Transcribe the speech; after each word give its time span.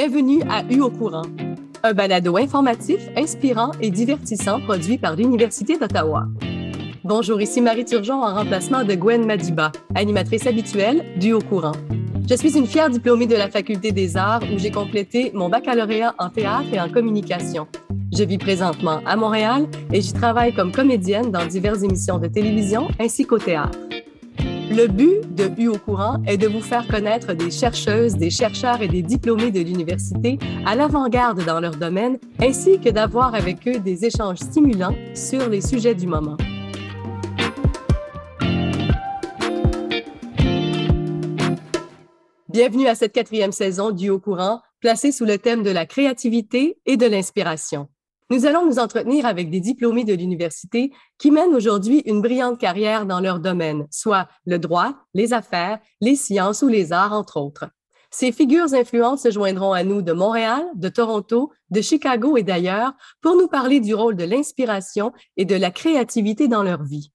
Bienvenue 0.00 0.42
à 0.48 0.62
U 0.70 0.80
au 0.80 0.90
courant, 0.90 1.24
un 1.82 1.92
balado 1.92 2.36
informatif, 2.36 3.00
inspirant 3.16 3.72
et 3.80 3.90
divertissant 3.90 4.60
produit 4.60 4.96
par 4.96 5.16
l'Université 5.16 5.76
d'Ottawa. 5.76 6.28
Bonjour, 7.02 7.40
ici 7.40 7.60
Marie 7.60 7.84
Turgeon 7.84 8.22
en 8.22 8.32
remplacement 8.32 8.84
de 8.84 8.94
Gwen 8.94 9.26
Madiba, 9.26 9.72
animatrice 9.96 10.46
habituelle 10.46 11.04
du 11.18 11.32
Au 11.32 11.40
courant. 11.40 11.72
Je 12.30 12.36
suis 12.36 12.56
une 12.56 12.68
fière 12.68 12.90
diplômée 12.90 13.26
de 13.26 13.34
la 13.34 13.50
Faculté 13.50 13.90
des 13.90 14.16
Arts 14.16 14.44
où 14.54 14.56
j'ai 14.56 14.70
complété 14.70 15.32
mon 15.34 15.48
baccalauréat 15.48 16.14
en 16.20 16.30
théâtre 16.30 16.72
et 16.72 16.80
en 16.80 16.88
communication. 16.88 17.66
Je 18.16 18.22
vis 18.22 18.38
présentement 18.38 19.00
à 19.04 19.16
Montréal 19.16 19.66
et 19.92 20.00
j'y 20.00 20.12
travaille 20.12 20.54
comme 20.54 20.70
comédienne 20.70 21.32
dans 21.32 21.44
diverses 21.44 21.82
émissions 21.82 22.20
de 22.20 22.28
télévision 22.28 22.86
ainsi 23.00 23.26
qu'au 23.26 23.38
théâtre. 23.38 23.87
Le 24.78 24.86
but 24.86 25.34
de 25.34 25.50
U 25.60 25.66
au 25.66 25.76
courant 25.76 26.22
est 26.24 26.36
de 26.36 26.46
vous 26.46 26.60
faire 26.60 26.86
connaître 26.86 27.34
des 27.34 27.50
chercheuses, 27.50 28.14
des 28.14 28.30
chercheurs 28.30 28.80
et 28.80 28.86
des 28.86 29.02
diplômés 29.02 29.50
de 29.50 29.58
l'université 29.58 30.38
à 30.64 30.76
l'avant-garde 30.76 31.44
dans 31.44 31.58
leur 31.58 31.74
domaine, 31.74 32.16
ainsi 32.38 32.78
que 32.78 32.88
d'avoir 32.88 33.34
avec 33.34 33.66
eux 33.66 33.80
des 33.80 34.04
échanges 34.04 34.38
stimulants 34.38 34.94
sur 35.16 35.48
les 35.48 35.62
sujets 35.62 35.96
du 35.96 36.06
moment. 36.06 36.36
Bienvenue 42.48 42.86
à 42.86 42.94
cette 42.94 43.12
quatrième 43.12 43.50
saison 43.50 43.90
du 43.90 44.10
Au 44.10 44.20
courant, 44.20 44.60
placée 44.80 45.10
sous 45.10 45.24
le 45.24 45.38
thème 45.38 45.64
de 45.64 45.70
la 45.70 45.86
créativité 45.86 46.78
et 46.86 46.96
de 46.96 47.06
l'inspiration. 47.06 47.88
Nous 48.30 48.44
allons 48.44 48.66
nous 48.66 48.78
entretenir 48.78 49.24
avec 49.24 49.48
des 49.48 49.60
diplômés 49.60 50.04
de 50.04 50.12
l'université 50.12 50.92
qui 51.16 51.30
mènent 51.30 51.54
aujourd'hui 51.54 52.02
une 52.04 52.20
brillante 52.20 52.58
carrière 52.58 53.06
dans 53.06 53.20
leur 53.20 53.40
domaine, 53.40 53.86
soit 53.90 54.28
le 54.44 54.58
droit, 54.58 54.94
les 55.14 55.32
affaires, 55.32 55.78
les 56.02 56.14
sciences 56.14 56.62
ou 56.62 56.68
les 56.68 56.92
arts, 56.92 57.14
entre 57.14 57.38
autres. 57.38 57.70
Ces 58.10 58.32
figures 58.32 58.74
influentes 58.74 59.18
se 59.18 59.30
joindront 59.30 59.72
à 59.72 59.82
nous 59.82 60.02
de 60.02 60.12
Montréal, 60.12 60.62
de 60.74 60.88
Toronto, 60.90 61.52
de 61.70 61.80
Chicago 61.80 62.36
et 62.36 62.42
d'ailleurs 62.42 62.92
pour 63.22 63.34
nous 63.34 63.48
parler 63.48 63.80
du 63.80 63.94
rôle 63.94 64.16
de 64.16 64.24
l'inspiration 64.24 65.12
et 65.38 65.46
de 65.46 65.54
la 65.54 65.70
créativité 65.70 66.48
dans 66.48 66.62
leur 66.62 66.82
vie. 66.84 67.12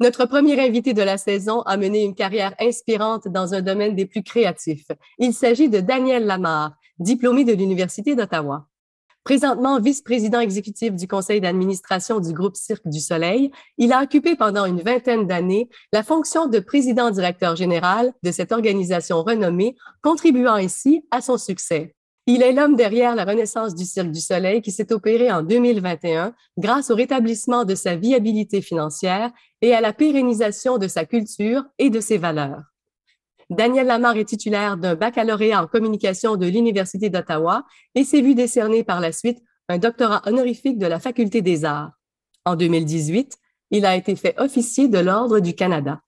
Notre 0.00 0.26
premier 0.26 0.60
invité 0.60 0.92
de 0.92 1.02
la 1.02 1.18
saison 1.18 1.62
a 1.62 1.76
mené 1.76 2.04
une 2.04 2.14
carrière 2.14 2.54
inspirante 2.60 3.26
dans 3.26 3.54
un 3.54 3.62
domaine 3.62 3.96
des 3.96 4.06
plus 4.06 4.22
créatifs. 4.22 4.86
Il 5.18 5.34
s'agit 5.34 5.68
de 5.68 5.80
Daniel 5.80 6.24
Lamar, 6.24 6.74
diplômé 7.00 7.44
de 7.44 7.52
l'Université 7.52 8.14
d'Ottawa. 8.14 8.68
Présentement 9.24 9.78
vice-président 9.78 10.40
exécutif 10.40 10.94
du 10.94 11.06
conseil 11.06 11.40
d'administration 11.40 12.18
du 12.18 12.32
groupe 12.32 12.56
Cirque 12.56 12.88
du 12.88 13.00
Soleil, 13.00 13.50
il 13.76 13.92
a 13.92 14.02
occupé 14.02 14.36
pendant 14.36 14.64
une 14.64 14.80
vingtaine 14.80 15.26
d'années 15.26 15.68
la 15.92 16.02
fonction 16.02 16.46
de 16.46 16.60
président-directeur 16.60 17.54
général 17.54 18.12
de 18.22 18.30
cette 18.30 18.52
organisation 18.52 19.22
renommée, 19.22 19.76
contribuant 20.02 20.54
ainsi 20.54 21.04
à 21.10 21.20
son 21.20 21.36
succès. 21.36 21.94
Il 22.26 22.42
est 22.42 22.52
l'homme 22.52 22.76
derrière 22.76 23.14
la 23.14 23.24
renaissance 23.24 23.74
du 23.74 23.86
Cirque 23.86 24.12
du 24.12 24.20
Soleil 24.20 24.60
qui 24.60 24.70
s'est 24.70 24.92
opérée 24.92 25.32
en 25.32 25.42
2021 25.42 26.34
grâce 26.58 26.90
au 26.90 26.94
rétablissement 26.94 27.64
de 27.64 27.74
sa 27.74 27.96
viabilité 27.96 28.60
financière 28.60 29.30
et 29.62 29.72
à 29.72 29.80
la 29.80 29.94
pérennisation 29.94 30.76
de 30.76 30.88
sa 30.88 31.06
culture 31.06 31.64
et 31.78 31.88
de 31.88 32.00
ses 32.00 32.18
valeurs. 32.18 32.62
Daniel 33.50 33.86
Lamar 33.86 34.16
est 34.16 34.26
titulaire 34.26 34.76
d'un 34.76 34.94
baccalauréat 34.94 35.62
en 35.62 35.66
communication 35.66 36.36
de 36.36 36.46
l'Université 36.46 37.08
d'Ottawa 37.08 37.64
et 37.94 38.04
s'est 38.04 38.20
vu 38.20 38.34
décerner 38.34 38.84
par 38.84 39.00
la 39.00 39.10
suite 39.10 39.38
un 39.68 39.78
doctorat 39.78 40.22
honorifique 40.26 40.78
de 40.78 40.86
la 40.86 41.00
Faculté 41.00 41.40
des 41.40 41.64
arts. 41.64 41.92
En 42.44 42.56
2018, 42.56 43.36
il 43.70 43.86
a 43.86 43.96
été 43.96 44.16
fait 44.16 44.38
officier 44.38 44.88
de 44.88 44.98
l'Ordre 44.98 45.40
du 45.40 45.54
Canada. 45.54 46.00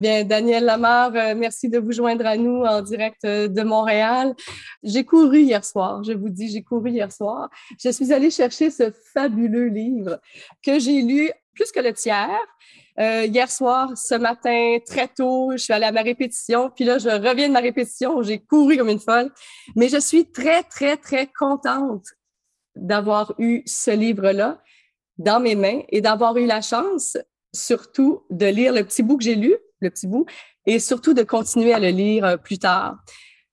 Bien, 0.00 0.24
Daniel 0.24 0.64
Lamar, 0.64 1.14
euh, 1.14 1.34
merci 1.36 1.68
de 1.68 1.78
vous 1.78 1.92
joindre 1.92 2.26
à 2.26 2.36
nous 2.36 2.64
en 2.64 2.82
direct 2.82 3.24
euh, 3.24 3.46
de 3.46 3.62
Montréal. 3.62 4.34
J'ai 4.82 5.04
couru 5.04 5.42
hier 5.42 5.64
soir, 5.64 6.02
je 6.02 6.12
vous 6.12 6.28
dis, 6.28 6.48
j'ai 6.48 6.64
couru 6.64 6.90
hier 6.90 7.12
soir. 7.12 7.48
Je 7.80 7.88
suis 7.88 8.12
allée 8.12 8.30
chercher 8.30 8.70
ce 8.70 8.90
fabuleux 9.14 9.68
livre 9.68 10.18
que 10.60 10.80
j'ai 10.80 11.02
lu 11.02 11.30
plus 11.54 11.70
que 11.70 11.78
le 11.78 11.92
tiers. 11.92 12.40
Euh, 12.98 13.24
hier 13.24 13.50
soir, 13.50 13.96
ce 13.96 14.14
matin, 14.14 14.78
très 14.86 15.08
tôt, 15.08 15.52
je 15.52 15.58
suis 15.58 15.72
allée 15.72 15.86
à 15.86 15.92
ma 15.92 16.02
répétition. 16.02 16.70
Puis 16.70 16.84
là, 16.84 16.98
je 16.98 17.08
reviens 17.08 17.48
de 17.48 17.52
ma 17.52 17.60
répétition. 17.60 18.22
J'ai 18.22 18.38
couru 18.38 18.76
comme 18.76 18.90
une 18.90 19.00
folle. 19.00 19.30
Mais 19.76 19.88
je 19.88 19.98
suis 19.98 20.30
très, 20.30 20.62
très, 20.62 20.96
très 20.96 21.26
contente 21.26 22.04
d'avoir 22.76 23.34
eu 23.38 23.62
ce 23.66 23.90
livre-là 23.90 24.60
dans 25.18 25.40
mes 25.40 25.54
mains 25.54 25.80
et 25.88 26.00
d'avoir 26.00 26.36
eu 26.36 26.46
la 26.46 26.60
chance, 26.60 27.16
surtout, 27.54 28.24
de 28.30 28.46
lire 28.46 28.72
le 28.72 28.84
petit 28.84 29.02
bout 29.02 29.18
que 29.18 29.24
j'ai 29.24 29.34
lu, 29.34 29.54
le 29.80 29.90
petit 29.90 30.06
bout, 30.06 30.26
et 30.66 30.78
surtout 30.78 31.14
de 31.14 31.22
continuer 31.22 31.72
à 31.72 31.78
le 31.78 31.88
lire 31.88 32.24
euh, 32.24 32.36
plus 32.36 32.58
tard. 32.58 32.96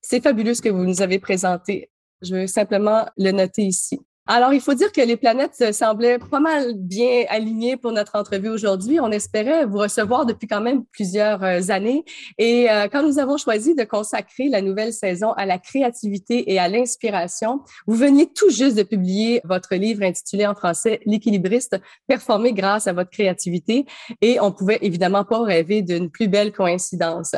C'est 0.02 0.22
fabuleux 0.22 0.54
ce 0.54 0.62
que 0.62 0.70
vous 0.70 0.86
nous 0.86 1.02
avez 1.02 1.20
présenté. 1.20 1.92
Je 2.22 2.36
veux 2.36 2.48
simplement 2.48 3.06
le 3.18 3.32
noter 3.32 3.64
ici. 3.64 4.00
Alors, 4.32 4.54
il 4.54 4.62
faut 4.62 4.76
dire 4.76 4.92
que 4.92 5.02
les 5.02 5.18
planètes 5.18 5.74
semblaient 5.74 6.20
pas 6.20 6.40
mal 6.40 6.76
bien 6.76 7.26
alignées 7.30 7.78
pour 7.78 7.92
notre 7.92 8.16
entrevue 8.16 8.50
aujourd'hui. 8.50 9.00
On 9.00 9.10
espérait 9.10 9.66
vous 9.66 9.80
recevoir 9.80 10.28
depuis 10.28 10.48
quand 10.48 10.62
même 10.62 10.86
plusieurs 10.92 11.44
euh, 11.44 11.60
années. 11.70 12.06
Et 12.38 12.70
euh, 12.70 12.88
quand 12.92 13.02
nous 13.02 13.18
avons 13.18 13.38
choisi 13.38 13.74
de 13.74 13.84
consacrer 13.84 14.48
la 14.48 14.62
nouvelle 14.62 14.94
saison 14.94 15.32
à 15.32 15.48
la 15.48 15.58
créativité 15.58 16.54
et 16.54 16.60
à 16.60 16.68
l'inspiration, 16.68 17.62
vous 17.88 17.96
veniez 17.96 18.28
tout 18.32 18.52
juste 18.52 18.78
de 18.78 18.84
publier 18.84 19.42
votre 19.46 19.74
livre 19.74 20.04
intitulé 20.04 20.46
en 20.46 20.54
français 20.54 21.00
L'équilibriste, 21.08 21.78
performé 22.06 22.54
grâce 22.54 22.86
à 22.86 22.94
votre 22.94 23.10
créativité. 23.10 23.88
Et 24.22 24.40
on 24.40 24.52
pouvait 24.52 24.78
évidemment 24.84 25.24
pas 25.24 25.42
rêver 25.42 25.82
d'une 25.82 26.12
plus 26.12 26.28
belle 26.28 26.52
coïncidence. 26.52 27.34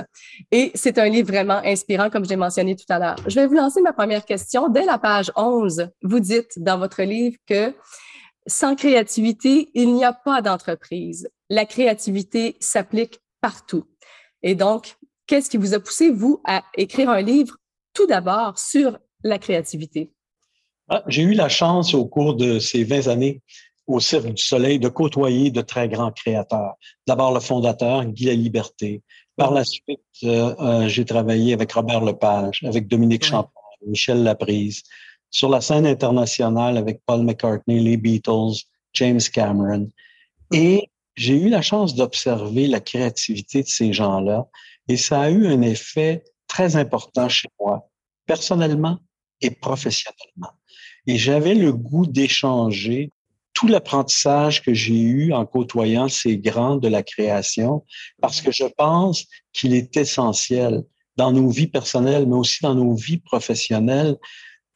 Et 0.51 0.73
c'est 0.75 0.97
un 0.97 1.07
livre 1.07 1.31
vraiment 1.31 1.61
inspirant, 1.63 2.09
comme 2.09 2.25
j'ai 2.25 2.35
mentionné 2.35 2.75
tout 2.75 2.83
à 2.89 2.99
l'heure. 2.99 3.15
Je 3.27 3.39
vais 3.39 3.47
vous 3.47 3.55
lancer 3.55 3.81
ma 3.81 3.93
première 3.93 4.25
question. 4.25 4.67
Dès 4.67 4.83
la 4.83 4.97
page 4.97 5.31
11, 5.37 5.87
vous 6.03 6.19
dites 6.19 6.51
dans 6.57 6.80
votre 6.81 7.03
livre 7.03 7.37
que 7.47 7.73
sans 8.47 8.75
créativité, 8.75 9.69
il 9.73 9.93
n'y 9.93 10.03
a 10.03 10.13
pas 10.13 10.41
d'entreprise. 10.41 11.29
La 11.49 11.65
créativité 11.65 12.57
s'applique 12.59 13.19
partout. 13.39 13.85
Et 14.43 14.55
donc, 14.55 14.97
qu'est-ce 15.27 15.49
qui 15.49 15.57
vous 15.57 15.73
a 15.73 15.79
poussé, 15.79 16.09
vous, 16.09 16.41
à 16.45 16.63
écrire 16.75 17.09
un 17.09 17.21
livre? 17.21 17.55
Tout 17.93 18.07
d'abord 18.07 18.57
sur 18.57 18.97
la 19.23 19.37
créativité? 19.37 20.11
Ah, 20.89 21.03
j'ai 21.07 21.21
eu 21.21 21.33
la 21.33 21.49
chance 21.49 21.93
au 21.93 22.05
cours 22.05 22.35
de 22.35 22.59
ces 22.59 22.83
20 22.83 23.07
années 23.07 23.41
au 23.87 23.99
Cirque 23.99 24.33
du 24.33 24.43
Soleil 24.43 24.79
de 24.79 24.89
côtoyer 24.89 25.51
de 25.51 25.61
très 25.61 25.87
grands 25.87 26.11
créateurs. 26.11 26.75
D'abord 27.07 27.33
le 27.33 27.39
fondateur, 27.39 28.05
Guy 28.05 28.25
La 28.25 28.33
Liberté. 28.33 29.01
Par 29.37 29.51
la 29.51 29.63
suite, 29.63 29.99
euh, 30.23 30.53
euh, 30.59 30.87
j'ai 30.87 31.05
travaillé 31.05 31.53
avec 31.53 31.71
Robert 31.71 32.01
Lepage, 32.01 32.61
avec 32.63 32.87
Dominique 32.87 33.25
Champagne, 33.25 33.51
Michel 33.87 34.23
Laprise, 34.23 34.83
sur 35.31 35.49
la 35.49 35.61
scène 35.61 35.87
internationale 35.87 36.77
avec 36.77 37.01
Paul 37.05 37.23
McCartney, 37.23 37.79
les 37.79 37.97
Beatles, 37.97 38.65
James 38.93 39.21
Cameron. 39.33 39.89
Et 40.53 40.89
j'ai 41.15 41.35
eu 41.35 41.49
la 41.49 41.61
chance 41.61 41.95
d'observer 41.95 42.67
la 42.67 42.79
créativité 42.79 43.63
de 43.63 43.67
ces 43.67 43.93
gens-là 43.93 44.47
et 44.87 44.97
ça 44.97 45.21
a 45.21 45.29
eu 45.29 45.47
un 45.47 45.61
effet 45.61 46.23
très 46.47 46.75
important 46.75 47.29
chez 47.29 47.47
moi, 47.59 47.89
personnellement 48.25 48.99
et 49.39 49.51
professionnellement. 49.51 50.51
Et 51.07 51.17
j'avais 51.17 51.55
le 51.55 51.71
goût 51.71 52.05
d'échanger 52.05 53.11
tout 53.53 53.67
l'apprentissage 53.67 54.61
que 54.61 54.73
j'ai 54.73 54.99
eu 54.99 55.33
en 55.33 55.45
côtoyant 55.45 56.07
ces 56.07 56.37
grands 56.37 56.77
de 56.77 56.87
la 56.87 57.03
création, 57.03 57.85
parce 58.21 58.41
que 58.41 58.51
je 58.51 58.65
pense 58.77 59.25
qu'il 59.53 59.73
est 59.73 59.95
essentiel 59.97 60.83
dans 61.15 61.31
nos 61.31 61.49
vies 61.49 61.67
personnelles, 61.67 62.27
mais 62.27 62.35
aussi 62.35 62.63
dans 62.63 62.75
nos 62.75 62.95
vies 62.95 63.19
professionnelles, 63.19 64.17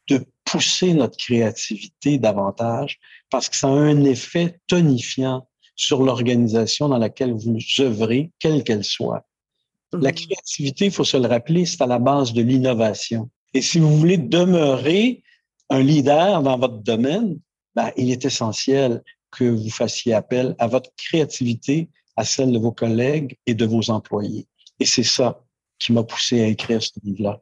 de 0.08 0.24
pousser 0.46 0.94
notre 0.94 1.18
créativité 1.18 2.18
davantage 2.18 2.98
parce 3.30 3.48
que 3.48 3.56
ça 3.56 3.66
a 3.66 3.70
un 3.70 4.04
effet 4.04 4.58
tonifiant 4.66 5.46
sur 5.74 6.02
l'organisation 6.02 6.88
dans 6.88 6.98
laquelle 6.98 7.34
vous 7.34 7.58
œuvrez, 7.80 8.32
quelle 8.38 8.64
qu'elle 8.64 8.84
soit. 8.84 9.26
La 9.92 10.10
mhm. 10.10 10.14
créativité, 10.14 10.86
il 10.86 10.90
faut 10.90 11.04
se 11.04 11.16
le 11.16 11.26
rappeler, 11.26 11.66
c'est 11.66 11.82
à 11.82 11.86
la 11.86 11.98
base 11.98 12.32
de 12.32 12.42
l'innovation. 12.42 13.28
Et 13.52 13.60
si 13.60 13.78
vous 13.78 13.94
voulez 13.96 14.16
demeurer 14.16 15.22
un 15.68 15.80
leader 15.80 16.42
dans 16.42 16.58
votre 16.58 16.78
domaine, 16.78 17.38
ben, 17.74 17.90
il 17.96 18.10
est 18.10 18.24
essentiel 18.24 19.02
que 19.30 19.44
vous 19.44 19.70
fassiez 19.70 20.14
appel 20.14 20.54
à 20.58 20.66
votre 20.66 20.90
créativité, 20.96 21.88
à 22.16 22.24
celle 22.24 22.52
de 22.52 22.58
vos 22.58 22.72
collègues 22.72 23.36
et 23.46 23.54
de 23.54 23.66
vos 23.66 23.90
employés. 23.90 24.46
Et 24.80 24.86
c'est 24.86 25.02
ça 25.02 25.42
qui 25.78 25.92
m'a 25.92 26.02
poussé 26.02 26.40
à 26.40 26.46
écrire 26.46 26.82
ce 26.82 26.92
livre-là. 27.02 27.40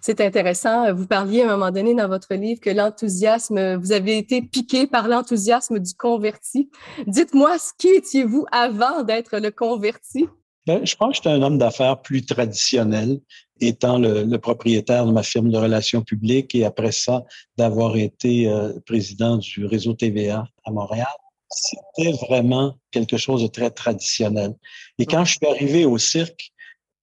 C'est 0.00 0.20
intéressant. 0.20 0.92
Vous 0.94 1.06
parliez 1.06 1.42
à 1.42 1.46
un 1.46 1.56
moment 1.56 1.72
donné 1.72 1.94
dans 1.94 2.08
votre 2.08 2.34
livre 2.34 2.60
que 2.60 2.70
l'enthousiasme, 2.70 3.76
vous 3.76 3.90
avez 3.92 4.16
été 4.16 4.42
piqué 4.42 4.86
par 4.86 5.08
l'enthousiasme 5.08 5.80
du 5.80 5.94
converti. 5.94 6.70
Dites-moi, 7.06 7.56
qui 7.78 7.88
étiez-vous 7.88 8.46
avant 8.52 9.02
d'être 9.02 9.38
le 9.38 9.50
converti? 9.50 10.26
Ben, 10.68 10.84
je 10.84 10.94
pense 10.94 11.08
que 11.08 11.14
j'étais 11.16 11.30
un 11.30 11.42
homme 11.42 11.58
d'affaires 11.58 12.00
plus 12.00 12.24
traditionnel, 12.26 13.20
étant 13.60 13.98
le, 13.98 14.36
propriétaire 14.36 15.06
de 15.06 15.12
ma 15.12 15.22
firme 15.22 15.50
de 15.50 15.56
relations 15.56 16.02
publiques 16.02 16.54
et 16.54 16.64
après 16.64 16.92
ça, 16.92 17.24
d'avoir 17.56 17.96
été 17.96 18.46
euh, 18.46 18.78
président 18.86 19.38
du 19.38 19.66
réseau 19.66 19.94
TVA 19.94 20.44
à 20.64 20.70
Montréal. 20.70 21.08
C'était 21.50 22.12
vraiment 22.12 22.76
quelque 22.90 23.16
chose 23.16 23.42
de 23.42 23.48
très 23.48 23.70
traditionnel. 23.70 24.54
Et 24.98 25.06
quand 25.06 25.24
je 25.24 25.38
suis 25.38 25.46
arrivé 25.46 25.86
au 25.86 25.96
cirque, 25.96 26.52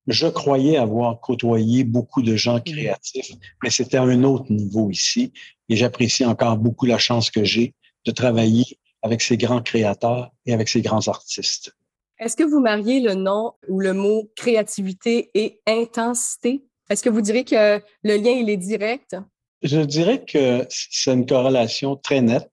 je 0.07 0.27
croyais 0.27 0.77
avoir 0.77 1.19
côtoyé 1.19 1.83
beaucoup 1.83 2.21
de 2.21 2.35
gens 2.35 2.59
créatifs, 2.59 3.31
mais 3.63 3.69
c'était 3.69 3.97
un 3.97 4.23
autre 4.23 4.51
niveau 4.51 4.89
ici. 4.91 5.33
Et 5.69 5.75
j'apprécie 5.75 6.25
encore 6.25 6.57
beaucoup 6.57 6.85
la 6.85 6.97
chance 6.97 7.31
que 7.31 7.43
j'ai 7.43 7.73
de 8.05 8.11
travailler 8.11 8.65
avec 9.01 9.21
ces 9.21 9.37
grands 9.37 9.61
créateurs 9.61 10.31
et 10.45 10.53
avec 10.53 10.69
ces 10.69 10.81
grands 10.81 11.07
artistes. 11.07 11.75
Est-ce 12.19 12.37
que 12.37 12.43
vous 12.43 12.59
mariez 12.59 13.01
le 13.01 13.13
nom 13.13 13.53
ou 13.67 13.79
le 13.79 13.93
mot 13.93 14.31
créativité 14.35 15.31
et 15.33 15.59
intensité? 15.67 16.63
Est-ce 16.89 17.03
que 17.03 17.09
vous 17.09 17.21
direz 17.21 17.43
que 17.43 17.81
le 18.03 18.15
lien, 18.15 18.31
il 18.31 18.49
est 18.49 18.57
direct? 18.57 19.15
Je 19.61 19.79
dirais 19.79 20.23
que 20.23 20.65
c'est 20.69 21.13
une 21.13 21.25
corrélation 21.25 21.95
très 21.95 22.21
nette. 22.21 22.51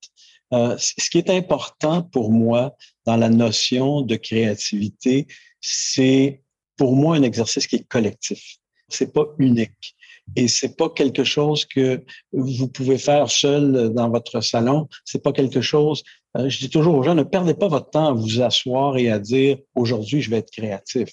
Euh, 0.53 0.77
ce 0.79 1.09
qui 1.11 1.19
est 1.19 1.31
important 1.31 2.03
pour 2.03 2.31
moi 2.31 2.75
dans 3.07 3.17
la 3.17 3.29
notion 3.29 4.03
de 4.03 4.17
créativité, 4.17 5.27
c'est 5.61 6.42
pour 6.77 6.95
moi 6.95 7.17
un 7.17 7.23
exercice 7.23 7.67
qui 7.67 7.77
est 7.77 7.89
collectif. 7.89 8.57
C'est 8.89 9.13
pas 9.13 9.27
unique. 9.39 9.97
Et 10.37 10.49
c'est 10.49 10.77
pas 10.77 10.89
quelque 10.89 11.25
chose 11.25 11.65
que 11.65 12.05
vous 12.33 12.69
pouvez 12.69 12.99
faire 12.99 13.31
seul 13.31 13.93
dans 13.93 14.09
votre 14.09 14.41
salon. 14.41 14.89
C'est 15.05 15.23
pas 15.23 15.33
quelque 15.33 15.61
chose. 15.61 16.03
Euh, 16.37 16.49
je 16.49 16.59
dis 16.59 16.71
toujours 16.71 16.95
aux 16.95 17.03
gens 17.03 17.15
ne 17.15 17.23
perdez 17.23 17.55
pas 17.55 17.69
votre 17.69 17.91
temps 17.91 18.09
à 18.09 18.13
vous 18.13 18.41
asseoir 18.41 18.97
et 18.97 19.11
à 19.11 19.19
dire 19.19 19.59
aujourd'hui 19.75 20.23
je 20.23 20.31
vais 20.31 20.39
être 20.39 20.51
créatif. 20.51 21.09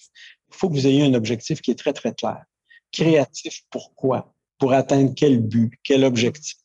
Il 0.50 0.56
faut 0.56 0.70
que 0.70 0.76
vous 0.76 0.88
ayez 0.88 1.04
un 1.04 1.14
objectif 1.14 1.62
qui 1.62 1.72
est 1.72 1.76
très 1.76 1.94
très 1.94 2.14
clair. 2.14 2.44
Créatif 2.92 3.64
pourquoi? 3.70 4.34
Pour 4.58 4.74
atteindre 4.74 5.14
quel 5.16 5.40
but 5.40 5.74
Quel 5.84 6.04
objectif? 6.04 6.58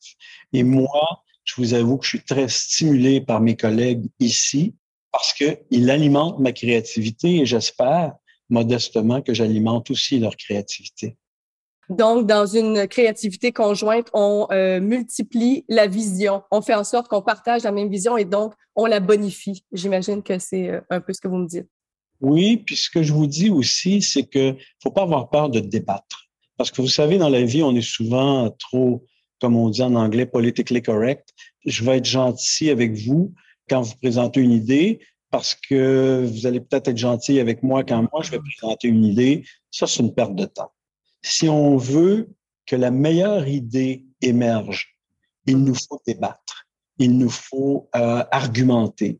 Et 0.53 0.63
moi, 0.63 1.23
je 1.45 1.55
vous 1.57 1.75
avoue 1.75 1.99
que 1.99 2.05
je 2.05 2.11
suis 2.11 2.25
très 2.25 2.49
stimulé 2.49 3.21
par 3.21 3.41
mes 3.41 3.57
collègues 3.57 4.07
ici 4.21 4.75
parce 5.13 5.33
qu'ils 5.33 5.91
alimentent 5.91 6.39
ma 6.41 6.53
créativité 6.53 7.41
et 7.41 7.47
j'espère 7.47 8.15
modestement 8.49 9.23
que 9.23 9.35
j'alimente 9.35 9.91
aussi 9.91 10.19
leur 10.19 10.37
créativité. 10.37 11.17
Donc, 11.91 12.27
dans 12.27 12.47
une 12.47 12.89
créativité 12.89 13.53
conjointe, 13.53 14.09
on 14.15 14.47
euh, 14.51 14.81
multiplie 14.81 15.65
la 15.69 15.87
vision. 15.87 16.43
On 16.51 16.63
fait 16.63 16.75
en 16.75 16.85
sorte 16.85 17.09
qu'on 17.09 17.21
partage 17.21 17.63
la 17.63 17.73
même 17.73 17.91
vision 17.91 18.17
et 18.17 18.25
donc 18.25 18.55
on 18.75 18.87
la 18.87 19.01
bonifie. 19.01 19.65
J'imagine 19.73 20.23
que 20.23 20.39
c'est 20.39 20.71
euh, 20.71 20.81
un 20.89 21.01
peu 21.01 21.13
ce 21.13 21.21
que 21.21 21.29
vous 21.29 21.37
me 21.37 21.47
dites. 21.47 21.69
Oui, 22.21 22.59
puis 22.59 22.77
ce 22.77 22.89
que 22.89 23.03
je 23.03 23.13
vous 23.13 23.27
dis 23.27 23.51
aussi, 23.51 24.01
c'est 24.01 24.25
que 24.25 24.57
faut 24.83 24.91
pas 24.91 25.03
avoir 25.03 25.29
peur 25.29 25.51
de 25.51 25.61
débattre. 25.61 26.31
Parce 26.57 26.71
que 26.71 26.81
vous 26.81 26.89
savez, 26.89 27.19
dans 27.19 27.29
la 27.29 27.43
vie, 27.43 27.63
on 27.63 27.75
est 27.75 27.83
souvent 27.83 28.51
trop, 28.51 29.05
comme 29.41 29.57
on 29.57 29.69
dit 29.69 29.83
en 29.83 29.95
anglais, 29.95 30.25
politically 30.25 30.81
correct. 30.81 31.29
Je 31.67 31.85
vais 31.85 31.99
être 31.99 32.07
gentil 32.07 32.71
avec 32.71 32.95
vous 32.95 33.35
quand 33.69 33.83
vous 33.83 33.95
présentez 34.01 34.41
une 34.41 34.53
idée, 34.53 35.01
parce 35.35 35.55
que 35.55 36.25
vous 36.25 36.47
allez 36.47 36.61
peut-être 36.61 36.89
être 36.89 36.97
gentil 36.97 37.41
avec 37.41 37.63
moi 37.63 37.83
quand 37.83 38.07
moi 38.13 38.23
je 38.23 38.31
vais 38.31 38.39
présenter 38.39 38.89
une 38.89 39.05
idée. 39.05 39.45
Ça, 39.71 39.87
c'est 39.87 40.03
une 40.03 40.15
perte 40.15 40.35
de 40.35 40.45
temps 40.45 40.71
si 41.25 41.49
on 41.49 41.77
veut 41.79 42.29
que 42.67 42.77
la 42.77 42.91
meilleure 42.91 43.49
idée 43.49 44.05
émerge, 44.21 44.97
il 45.47 45.57
nous 45.59 45.75
faut 45.75 46.01
débattre, 46.07 46.67
il 46.99 47.17
nous 47.17 47.31
faut 47.31 47.89
euh, 47.97 48.23
argumenter. 48.31 49.19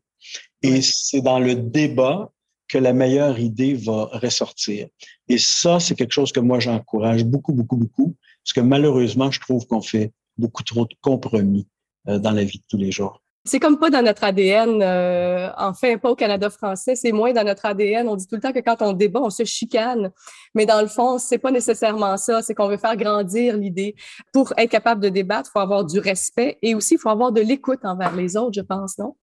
Et 0.61 0.81
c'est 0.81 1.21
dans 1.21 1.39
le 1.39 1.55
débat 1.55 2.31
que 2.67 2.77
la 2.77 2.93
meilleure 2.93 3.39
idée 3.39 3.73
va 3.73 4.05
ressortir. 4.13 4.87
Et 5.27 5.37
ça, 5.37 5.79
c'est 5.79 5.95
quelque 5.95 6.13
chose 6.13 6.31
que 6.31 6.39
moi, 6.39 6.59
j'encourage 6.59 7.23
beaucoup, 7.23 7.53
beaucoup, 7.53 7.77
beaucoup, 7.77 8.15
parce 8.43 8.53
que 8.53 8.61
malheureusement, 8.61 9.31
je 9.31 9.39
trouve 9.39 9.65
qu'on 9.67 9.81
fait 9.81 10.11
beaucoup 10.37 10.63
trop 10.63 10.85
de 10.85 10.95
compromis 11.01 11.67
euh, 12.07 12.19
dans 12.19 12.31
la 12.31 12.43
vie 12.43 12.59
de 12.59 12.63
tous 12.67 12.77
les 12.77 12.91
jours. 12.91 13.21
C'est 13.47 13.59
comme 13.59 13.77
pas 13.77 13.91
dans 13.91 14.01
notre 14.01 14.23
ADN, 14.23 14.81
euh, 14.81 15.51
enfin 15.57 15.99
pas 15.99 16.09
au 16.09 16.15
Canada 16.15 16.49
français, 16.49 16.95
c'est 16.95 17.11
moins 17.11 17.31
dans 17.31 17.43
notre 17.43 17.65
ADN. 17.67 18.07
On 18.09 18.15
dit 18.15 18.25
tout 18.25 18.35
le 18.35 18.41
temps 18.41 18.51
que 18.51 18.59
quand 18.59 18.81
on 18.81 18.91
débat, 18.91 19.21
on 19.21 19.29
se 19.29 19.43
chicane, 19.43 20.11
mais 20.55 20.65
dans 20.65 20.81
le 20.81 20.87
fond, 20.87 21.19
c'est 21.19 21.37
pas 21.37 21.51
nécessairement 21.51 22.17
ça. 22.17 22.41
C'est 22.41 22.55
qu'on 22.55 22.67
veut 22.67 22.77
faire 22.77 22.97
grandir 22.97 23.55
l'idée. 23.55 23.95
Pour 24.33 24.51
être 24.57 24.71
capable 24.71 24.99
de 25.01 25.09
débattre, 25.09 25.51
il 25.51 25.53
faut 25.53 25.59
avoir 25.59 25.85
du 25.85 25.99
respect 25.99 26.57
et 26.63 26.73
aussi 26.73 26.95
il 26.95 26.97
faut 26.97 27.09
avoir 27.09 27.31
de 27.31 27.41
l'écoute 27.41 27.81
envers 27.83 28.15
les 28.15 28.35
autres, 28.35 28.53
je 28.55 28.61
pense, 28.61 28.97
non? 28.97 29.15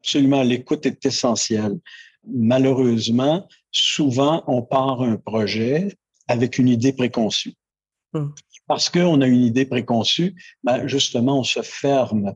Absolument, 0.00 0.42
l'écoute 0.42 0.86
est 0.86 1.04
essentielle. 1.04 1.78
Malheureusement, 2.26 3.46
souvent 3.70 4.44
on 4.46 4.62
part 4.62 5.02
un 5.02 5.16
projet 5.16 5.94
avec 6.26 6.56
une 6.56 6.68
idée 6.68 6.94
préconçue. 6.94 7.52
Hum. 8.14 8.34
Parce 8.66 8.88
qu'on 8.90 9.20
a 9.20 9.26
une 9.26 9.44
idée 9.44 9.64
préconçue, 9.64 10.34
ben 10.62 10.86
justement, 10.86 11.40
on 11.40 11.44
se 11.44 11.62
ferme 11.62 12.34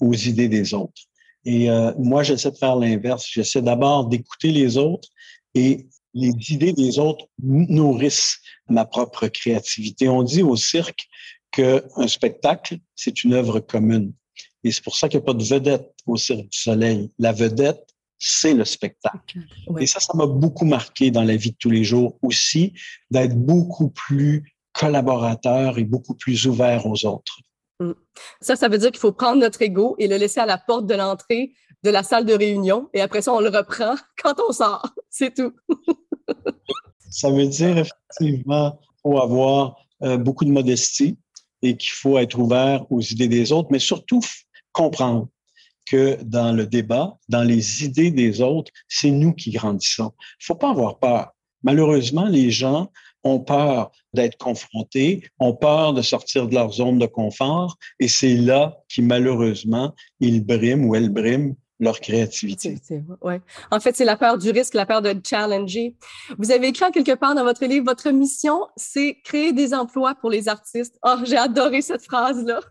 aux 0.00 0.14
idées 0.14 0.48
des 0.48 0.74
autres. 0.74 1.02
Et 1.44 1.70
euh, 1.70 1.92
moi, 1.98 2.22
j'essaie 2.22 2.50
de 2.50 2.56
faire 2.56 2.76
l'inverse. 2.76 3.26
J'essaie 3.30 3.62
d'abord 3.62 4.06
d'écouter 4.06 4.50
les 4.50 4.76
autres 4.76 5.08
et 5.54 5.86
les 6.14 6.32
idées 6.50 6.72
des 6.72 6.98
autres 6.98 7.26
nourrissent 7.42 8.38
ma 8.68 8.84
propre 8.84 9.28
créativité. 9.28 10.08
On 10.08 10.22
dit 10.22 10.42
au 10.42 10.56
cirque 10.56 11.06
qu'un 11.52 12.08
spectacle, 12.08 12.78
c'est 12.94 13.22
une 13.22 13.34
œuvre 13.34 13.60
commune. 13.60 14.12
Et 14.64 14.72
c'est 14.72 14.82
pour 14.82 14.96
ça 14.96 15.08
qu'il 15.08 15.18
n'y 15.18 15.24
a 15.24 15.26
pas 15.26 15.34
de 15.34 15.44
vedette 15.44 15.94
au 16.06 16.16
Cirque 16.16 16.48
du 16.48 16.58
Soleil. 16.58 17.10
La 17.18 17.32
vedette, 17.32 17.86
c'est 18.18 18.54
le 18.54 18.64
spectacle. 18.64 19.38
Et 19.78 19.86
ça, 19.86 20.00
ça 20.00 20.12
m'a 20.14 20.26
beaucoup 20.26 20.64
marqué 20.64 21.10
dans 21.10 21.22
la 21.22 21.36
vie 21.36 21.52
de 21.52 21.56
tous 21.56 21.70
les 21.70 21.84
jours 21.84 22.18
aussi, 22.22 22.72
d'être 23.10 23.36
beaucoup 23.36 23.90
plus 23.90 24.55
collaborateur 24.78 25.78
et 25.78 25.84
beaucoup 25.84 26.14
plus 26.14 26.46
ouvert 26.46 26.86
aux 26.86 27.06
autres. 27.06 27.40
Mm. 27.80 27.92
Ça, 28.40 28.56
ça 28.56 28.68
veut 28.68 28.78
dire 28.78 28.90
qu'il 28.90 29.00
faut 29.00 29.12
prendre 29.12 29.40
notre 29.40 29.62
ego 29.62 29.96
et 29.98 30.08
le 30.08 30.16
laisser 30.16 30.40
à 30.40 30.46
la 30.46 30.58
porte 30.58 30.86
de 30.86 30.94
l'entrée 30.94 31.52
de 31.82 31.90
la 31.90 32.02
salle 32.02 32.24
de 32.24 32.34
réunion 32.34 32.88
et 32.94 33.00
après 33.00 33.22
ça, 33.22 33.32
on 33.32 33.40
le 33.40 33.48
reprend 33.48 33.94
quand 34.22 34.34
on 34.48 34.52
sort. 34.52 34.88
C'est 35.10 35.34
tout. 35.34 35.52
ça 37.10 37.30
veut 37.30 37.46
dire 37.46 37.78
effectivement 37.78 38.72
qu'il 38.72 39.00
faut 39.02 39.18
avoir 39.18 39.76
euh, 40.02 40.16
beaucoup 40.16 40.44
de 40.44 40.50
modestie 40.50 41.18
et 41.62 41.76
qu'il 41.76 41.92
faut 41.92 42.18
être 42.18 42.38
ouvert 42.38 42.84
aux 42.90 43.00
idées 43.00 43.28
des 43.28 43.52
autres, 43.52 43.68
mais 43.70 43.78
surtout 43.78 44.20
comprendre 44.72 45.28
que 45.86 46.18
dans 46.22 46.52
le 46.52 46.66
débat, 46.66 47.16
dans 47.28 47.44
les 47.44 47.84
idées 47.84 48.10
des 48.10 48.40
autres, 48.40 48.72
c'est 48.88 49.10
nous 49.10 49.32
qui 49.32 49.52
grandissons. 49.52 50.12
Il 50.18 50.42
ne 50.42 50.46
faut 50.46 50.54
pas 50.56 50.70
avoir 50.70 50.98
peur. 50.98 51.30
Malheureusement, 51.62 52.26
les 52.26 52.50
gens 52.50 52.90
ont 53.24 53.40
peur 53.40 53.90
d'être 54.12 54.38
confrontés, 54.38 55.28
ont 55.38 55.54
peur 55.54 55.92
de 55.92 56.02
sortir 56.02 56.48
de 56.48 56.54
leur 56.54 56.72
zone 56.72 56.98
de 56.98 57.06
confort, 57.06 57.76
et 57.98 58.08
c'est 58.08 58.36
là 58.36 58.78
qui, 58.88 59.02
malheureusement, 59.02 59.94
ils 60.20 60.44
briment 60.44 60.84
ou 60.84 60.94
elles 60.94 61.10
briment 61.10 61.54
leur 61.78 62.00
créativité. 62.00 62.78
ouais. 63.20 63.40
En 63.70 63.80
fait, 63.80 63.94
c'est 63.96 64.04
la 64.04 64.16
peur 64.16 64.38
du 64.38 64.50
risque, 64.50 64.74
la 64.74 64.86
peur 64.86 65.02
de 65.02 65.14
challenger. 65.22 65.94
Vous 66.38 66.50
avez 66.50 66.68
écrit 66.68 66.90
quelque 66.90 67.14
part 67.14 67.34
dans 67.34 67.44
votre 67.44 67.66
livre, 67.66 67.84
votre 67.84 68.10
mission, 68.10 68.66
c'est 68.76 69.18
créer 69.24 69.52
des 69.52 69.74
emplois 69.74 70.14
pour 70.14 70.30
les 70.30 70.48
artistes. 70.48 70.98
Oh, 71.04 71.16
j'ai 71.24 71.36
adoré 71.36 71.82
cette 71.82 72.04
phrase-là. 72.04 72.60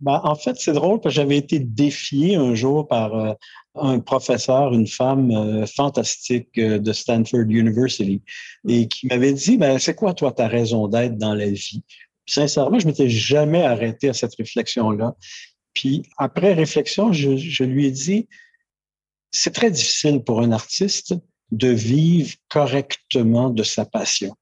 Ben, 0.00 0.18
en 0.24 0.34
fait, 0.34 0.56
c'est 0.56 0.72
drôle 0.72 1.00
parce 1.00 1.14
que 1.14 1.20
j'avais 1.20 1.36
été 1.36 1.58
défié 1.58 2.34
un 2.34 2.54
jour 2.54 2.88
par 2.88 3.14
euh, 3.14 3.34
un 3.74 4.00
professeur, 4.00 4.72
une 4.72 4.86
femme 4.86 5.30
euh, 5.30 5.66
fantastique 5.66 6.58
euh, 6.58 6.78
de 6.78 6.92
Stanford 6.92 7.48
University, 7.48 8.22
et 8.68 8.88
qui 8.88 9.06
m'avait 9.06 9.32
dit, 9.32 9.56
ben, 9.56 9.78
c'est 9.78 9.94
quoi, 9.94 10.12
toi, 10.12 10.32
ta 10.32 10.48
raison 10.48 10.88
d'être 10.88 11.16
dans 11.18 11.34
la 11.34 11.50
vie? 11.50 11.82
sincèrement, 12.30 12.78
je 12.78 12.86
m'étais 12.86 13.08
jamais 13.08 13.64
arrêté 13.64 14.08
à 14.08 14.14
cette 14.14 14.34
réflexion-là. 14.36 15.16
Puis 15.74 16.02
après 16.16 16.52
réflexion, 16.52 17.12
je, 17.12 17.36
je 17.36 17.64
lui 17.64 17.86
ai 17.86 17.90
dit, 17.90 18.28
c'est 19.30 19.52
très 19.52 19.70
difficile 19.70 20.22
pour 20.22 20.40
un 20.40 20.52
artiste 20.52 21.14
de 21.50 21.68
vivre 21.68 22.34
correctement 22.48 23.50
de 23.50 23.62
sa 23.62 23.84
passion. 23.84 24.34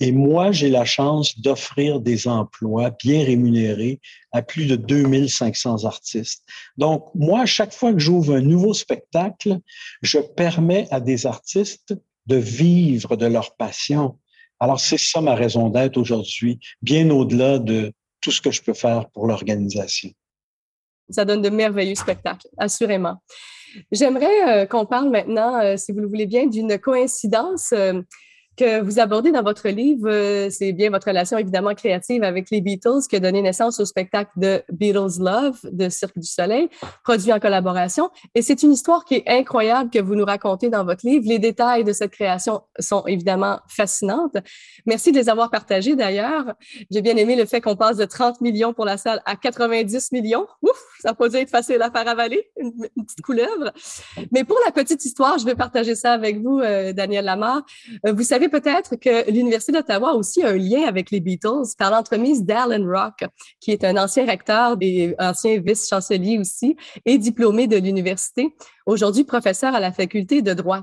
Et 0.00 0.12
moi, 0.12 0.52
j'ai 0.52 0.68
la 0.68 0.84
chance 0.84 1.40
d'offrir 1.40 2.00
des 2.00 2.28
emplois 2.28 2.90
bien 2.90 3.24
rémunérés 3.24 4.00
à 4.32 4.42
plus 4.42 4.66
de 4.66 4.76
2500 4.76 5.84
artistes. 5.84 6.44
Donc, 6.76 7.10
moi, 7.14 7.46
chaque 7.46 7.72
fois 7.72 7.92
que 7.92 7.98
j'ouvre 7.98 8.34
un 8.34 8.40
nouveau 8.40 8.74
spectacle, 8.74 9.58
je 10.02 10.18
permets 10.18 10.86
à 10.90 11.00
des 11.00 11.26
artistes 11.26 11.96
de 12.26 12.36
vivre 12.36 13.16
de 13.16 13.26
leur 13.26 13.56
passion. 13.56 14.18
Alors, 14.60 14.78
c'est 14.78 14.98
ça 14.98 15.20
ma 15.20 15.34
raison 15.34 15.68
d'être 15.68 15.96
aujourd'hui, 15.96 16.60
bien 16.80 17.10
au-delà 17.10 17.58
de 17.58 17.92
tout 18.20 18.30
ce 18.30 18.40
que 18.40 18.50
je 18.50 18.62
peux 18.62 18.74
faire 18.74 19.08
pour 19.10 19.26
l'organisation. 19.26 20.10
Ça 21.10 21.24
donne 21.24 21.42
de 21.42 21.48
merveilleux 21.48 21.94
spectacles, 21.94 22.48
assurément. 22.58 23.16
J'aimerais 23.92 24.62
euh, 24.62 24.66
qu'on 24.66 24.86
parle 24.86 25.10
maintenant, 25.10 25.58
euh, 25.60 25.76
si 25.76 25.92
vous 25.92 26.00
le 26.00 26.06
voulez 26.06 26.26
bien, 26.26 26.46
d'une 26.46 26.78
coïncidence. 26.78 27.72
Euh, 27.72 28.00
que 28.58 28.80
vous 28.82 28.98
abordez 28.98 29.30
dans 29.30 29.42
votre 29.42 29.68
livre, 29.68 30.08
euh, 30.10 30.50
c'est 30.50 30.72
bien 30.72 30.90
votre 30.90 31.06
relation 31.06 31.38
évidemment 31.38 31.74
créative 31.74 32.24
avec 32.24 32.50
les 32.50 32.60
Beatles 32.60 33.06
qui 33.08 33.16
a 33.16 33.20
donné 33.20 33.40
naissance 33.40 33.78
au 33.78 33.84
spectacle 33.84 34.32
de 34.36 34.62
Beatles 34.70 35.20
Love 35.20 35.60
de 35.64 35.88
Cirque 35.88 36.18
du 36.18 36.26
Soleil, 36.26 36.68
produit 37.04 37.32
en 37.32 37.38
collaboration. 37.38 38.10
Et 38.34 38.42
c'est 38.42 38.62
une 38.62 38.72
histoire 38.72 39.04
qui 39.04 39.14
est 39.14 39.28
incroyable 39.28 39.90
que 39.90 40.00
vous 40.00 40.16
nous 40.16 40.24
racontez 40.24 40.68
dans 40.68 40.84
votre 40.84 41.06
livre. 41.06 41.24
Les 41.28 41.38
détails 41.38 41.84
de 41.84 41.92
cette 41.92 42.10
création 42.10 42.62
sont 42.78 43.06
évidemment 43.06 43.60
fascinantes. 43.68 44.36
Merci 44.86 45.12
de 45.12 45.18
les 45.18 45.28
avoir 45.28 45.50
partagés 45.50 45.94
d'ailleurs. 45.94 46.54
J'ai 46.90 47.00
bien 47.00 47.16
aimé 47.16 47.36
le 47.36 47.46
fait 47.46 47.60
qu'on 47.60 47.76
passe 47.76 47.96
de 47.96 48.04
30 48.04 48.40
millions 48.40 48.74
pour 48.74 48.84
la 48.84 48.96
salle 48.96 49.22
à 49.24 49.36
90 49.36 50.10
millions. 50.12 50.46
Ouf, 50.62 50.82
ça 51.00 51.14
n'a 51.18 51.40
être 51.40 51.50
facile 51.50 51.80
à 51.82 51.90
faire 51.90 52.08
avaler, 52.08 52.50
une, 52.56 52.72
petite 52.72 53.22
couleuvre. 53.22 53.72
Mais 54.32 54.42
pour 54.44 54.58
la 54.66 54.72
petite 54.72 55.04
histoire, 55.04 55.38
je 55.38 55.44
vais 55.44 55.54
partager 55.54 55.94
ça 55.94 56.12
avec 56.12 56.40
vous, 56.42 56.58
euh, 56.58 56.92
Daniel 56.92 57.24
Lamar. 57.24 57.62
Euh, 58.06 58.12
vous 58.12 58.22
savez, 58.22 58.47
que 58.48 58.58
peut-être 58.58 58.96
que 58.96 59.30
l'Université 59.30 59.72
d'Ottawa 59.72 60.10
a 60.10 60.14
aussi 60.14 60.42
un 60.42 60.56
lien 60.56 60.86
avec 60.86 61.10
les 61.10 61.20
Beatles 61.20 61.74
par 61.76 61.90
l'entremise 61.90 62.44
d'Alan 62.44 62.84
Rock, 62.84 63.28
qui 63.60 63.72
est 63.72 63.84
un 63.84 63.96
ancien 63.96 64.26
recteur 64.26 64.76
et 64.80 65.14
ancien 65.18 65.60
vice-chancelier 65.60 66.38
aussi 66.38 66.76
et 67.04 67.18
diplômé 67.18 67.66
de 67.66 67.76
l'université, 67.76 68.54
aujourd'hui 68.86 69.24
professeur 69.24 69.74
à 69.74 69.80
la 69.80 69.92
faculté 69.92 70.42
de 70.42 70.54
droit. 70.54 70.82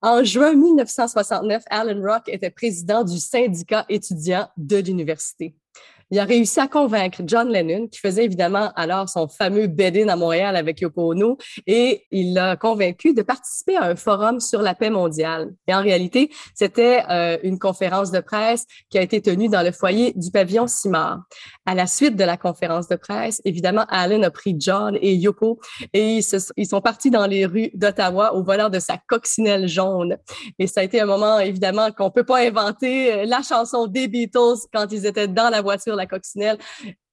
En 0.00 0.22
juin 0.22 0.54
1969, 0.54 1.64
Alan 1.70 2.00
Rock 2.00 2.28
était 2.28 2.50
président 2.50 3.02
du 3.02 3.18
syndicat 3.18 3.84
étudiant 3.88 4.48
de 4.56 4.76
l'université 4.76 5.54
il 6.10 6.18
a 6.18 6.24
réussi 6.24 6.58
à 6.60 6.68
convaincre 6.68 7.22
John 7.26 7.48
Lennon, 7.48 7.88
qui 7.88 8.00
faisait 8.00 8.24
évidemment 8.24 8.72
alors 8.76 9.08
son 9.08 9.28
fameux 9.28 9.66
bed-in 9.66 10.08
à 10.08 10.16
Montréal 10.16 10.56
avec 10.56 10.80
Yoko 10.80 11.12
Ono, 11.12 11.36
et 11.66 12.06
il 12.10 12.34
l'a 12.34 12.56
convaincu 12.56 13.12
de 13.12 13.22
participer 13.22 13.76
à 13.76 13.84
un 13.84 13.96
forum 13.96 14.40
sur 14.40 14.62
la 14.62 14.74
paix 14.74 14.90
mondiale. 14.90 15.50
Et 15.66 15.74
en 15.74 15.82
réalité, 15.82 16.30
c'était 16.54 17.02
euh, 17.10 17.36
une 17.42 17.58
conférence 17.58 18.10
de 18.10 18.20
presse 18.20 18.64
qui 18.90 18.98
a 18.98 19.02
été 19.02 19.20
tenue 19.20 19.48
dans 19.48 19.62
le 19.62 19.72
foyer 19.72 20.12
du 20.16 20.30
pavillon 20.30 20.66
Simard. 20.66 21.20
À 21.66 21.74
la 21.74 21.86
suite 21.86 22.16
de 22.16 22.24
la 22.24 22.36
conférence 22.36 22.88
de 22.88 22.96
presse, 22.96 23.42
évidemment, 23.44 23.84
Alan 23.88 24.22
a 24.22 24.30
pris 24.30 24.56
John 24.58 24.96
et 25.00 25.14
Yoko 25.14 25.60
et 25.92 26.16
ils, 26.16 26.24
ils 26.56 26.66
sont 26.66 26.80
partis 26.80 27.10
dans 27.10 27.26
les 27.26 27.44
rues 27.44 27.70
d'Ottawa 27.74 28.34
au 28.34 28.42
volant 28.42 28.70
de 28.70 28.78
sa 28.78 28.96
coccinelle 28.96 29.68
jaune. 29.68 30.16
Et 30.58 30.66
ça 30.66 30.80
a 30.80 30.84
été 30.84 31.00
un 31.00 31.06
moment, 31.06 31.38
évidemment, 31.38 31.90
qu'on 31.92 32.10
peut 32.10 32.24
pas 32.24 32.46
inventer. 32.46 33.26
La 33.26 33.42
chanson 33.42 33.86
des 33.86 34.08
Beatles 34.08 34.66
quand 34.72 34.90
ils 34.90 35.04
étaient 35.04 35.28
dans 35.28 35.50
la 35.50 35.60
voiture 35.60 35.97
la 35.98 36.06
coccinelle, 36.06 36.58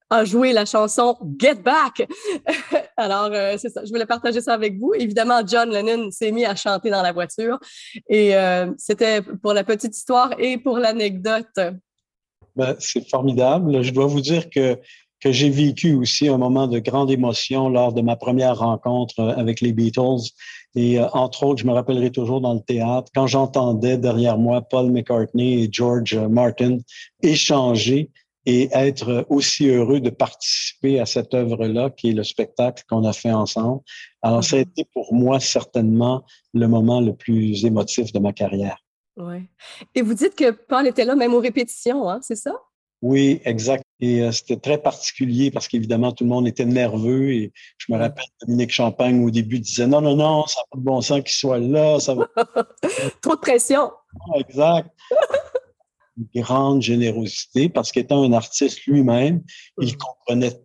a 0.09 0.23
joué 0.23 0.53
la 0.53 0.65
chanson 0.65 1.17
Get 1.39 1.55
Back. 1.55 2.07
Alors, 2.97 3.29
euh, 3.31 3.55
c'est 3.57 3.69
ça. 3.69 3.83
Je 3.83 3.89
voulais 3.89 4.05
partager 4.05 4.41
ça 4.41 4.53
avec 4.53 4.77
vous. 4.77 4.93
Évidemment, 4.93 5.41
John 5.45 5.69
Lennon 5.69 6.11
s'est 6.11 6.31
mis 6.31 6.45
à 6.45 6.55
chanter 6.55 6.89
dans 6.89 7.01
la 7.01 7.11
voiture. 7.11 7.59
Et 8.07 8.35
euh, 8.35 8.71
c'était 8.77 9.21
pour 9.21 9.53
la 9.53 9.63
petite 9.63 9.95
histoire 9.95 10.31
et 10.39 10.57
pour 10.57 10.77
l'anecdote. 10.77 11.59
Ben, 12.55 12.75
c'est 12.79 13.07
formidable. 13.09 13.83
Je 13.83 13.91
dois 13.91 14.05
vous 14.05 14.21
dire 14.21 14.49
que, 14.49 14.79
que 15.19 15.31
j'ai 15.31 15.49
vécu 15.49 15.95
aussi 15.95 16.27
un 16.27 16.37
moment 16.37 16.67
de 16.67 16.79
grande 16.79 17.09
émotion 17.09 17.69
lors 17.69 17.91
de 17.91 18.01
ma 18.01 18.15
première 18.15 18.59
rencontre 18.59 19.19
avec 19.35 19.59
les 19.59 19.73
Beatles. 19.73 20.29
Et 20.75 20.99
euh, 20.99 21.07
entre 21.13 21.43
autres, 21.43 21.61
je 21.61 21.67
me 21.67 21.73
rappellerai 21.73 22.11
toujours 22.11 22.41
dans 22.41 22.53
le 22.53 22.59
théâtre, 22.59 23.09
quand 23.15 23.27
j'entendais 23.27 23.97
derrière 23.97 24.37
moi 24.37 24.61
Paul 24.61 24.91
McCartney 24.91 25.63
et 25.63 25.69
George 25.71 26.15
Martin 26.15 26.77
échanger 27.23 28.11
et 28.45 28.69
être 28.73 29.25
aussi 29.29 29.67
heureux 29.67 29.99
de 29.99 30.09
participer 30.09 30.99
à 30.99 31.05
cette 31.05 31.33
œuvre-là, 31.33 31.89
qui 31.89 32.09
est 32.09 32.13
le 32.13 32.23
spectacle 32.23 32.83
qu'on 32.89 33.03
a 33.03 33.13
fait 33.13 33.31
ensemble. 33.31 33.81
Alors, 34.21 34.43
ça 34.43 34.57
a 34.57 34.59
mm-hmm. 34.59 34.63
été 34.63 34.85
pour 34.93 35.13
moi 35.13 35.39
certainement 35.39 36.23
le 36.53 36.67
moment 36.67 37.01
le 37.01 37.15
plus 37.15 37.65
émotif 37.65 38.11
de 38.13 38.19
ma 38.19 38.33
carrière. 38.33 38.77
Oui. 39.17 39.47
Et 39.95 40.01
vous 40.01 40.13
dites 40.13 40.35
que 40.35 40.51
Paul 40.51 40.87
était 40.87 41.05
là 41.05 41.15
même 41.15 41.33
aux 41.33 41.39
répétitions, 41.39 42.09
hein, 42.09 42.19
c'est 42.21 42.35
ça? 42.35 42.53
Oui, 43.01 43.41
exact. 43.45 43.83
Et 43.99 44.21
euh, 44.21 44.31
c'était 44.31 44.57
très 44.57 44.77
particulier 44.77 45.51
parce 45.51 45.67
qu'évidemment, 45.67 46.11
tout 46.11 46.23
le 46.23 46.29
monde 46.29 46.47
était 46.47 46.65
nerveux. 46.65 47.31
Et 47.33 47.53
je 47.77 47.91
me 47.93 47.97
rappelle, 47.97 48.25
Dominique 48.41 48.71
Champagne, 48.71 49.23
au 49.23 49.29
début, 49.29 49.59
disait 49.59 49.87
non, 49.87 50.01
non, 50.01 50.15
non, 50.15 50.45
ça 50.47 50.59
n'a 50.59 50.65
pas 50.71 50.77
de 50.79 50.83
bon 50.83 51.01
sens 51.01 51.21
qu'il 51.21 51.35
soit 51.35 51.59
là. 51.59 51.99
Ça 51.99 52.15
va... 52.15 52.27
Trop 53.21 53.35
de 53.35 53.41
pression. 53.41 53.91
exact 54.35 54.89
grande 56.35 56.81
générosité 56.81 57.69
parce 57.69 57.91
qu'étant 57.91 58.23
un 58.23 58.33
artiste 58.33 58.85
lui-même, 58.85 59.43
il 59.81 59.93
mm. 59.93 59.97
comprenait 59.97 60.61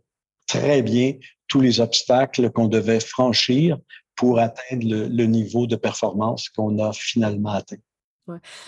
très 0.47 0.83
bien 0.83 1.14
tous 1.49 1.61
les 1.61 1.80
obstacles 1.80 2.50
qu'on 2.50 2.69
devait 2.69 3.00
franchir 3.00 3.78
pour 4.16 4.38
atteindre 4.38 4.87
le, 4.87 5.25
niveau 5.26 5.66
de 5.66 5.76
performance 5.76 6.49
qu'on 6.49 6.78
a 6.78 6.92
finalement 6.92 7.50
atteint. 7.50 7.76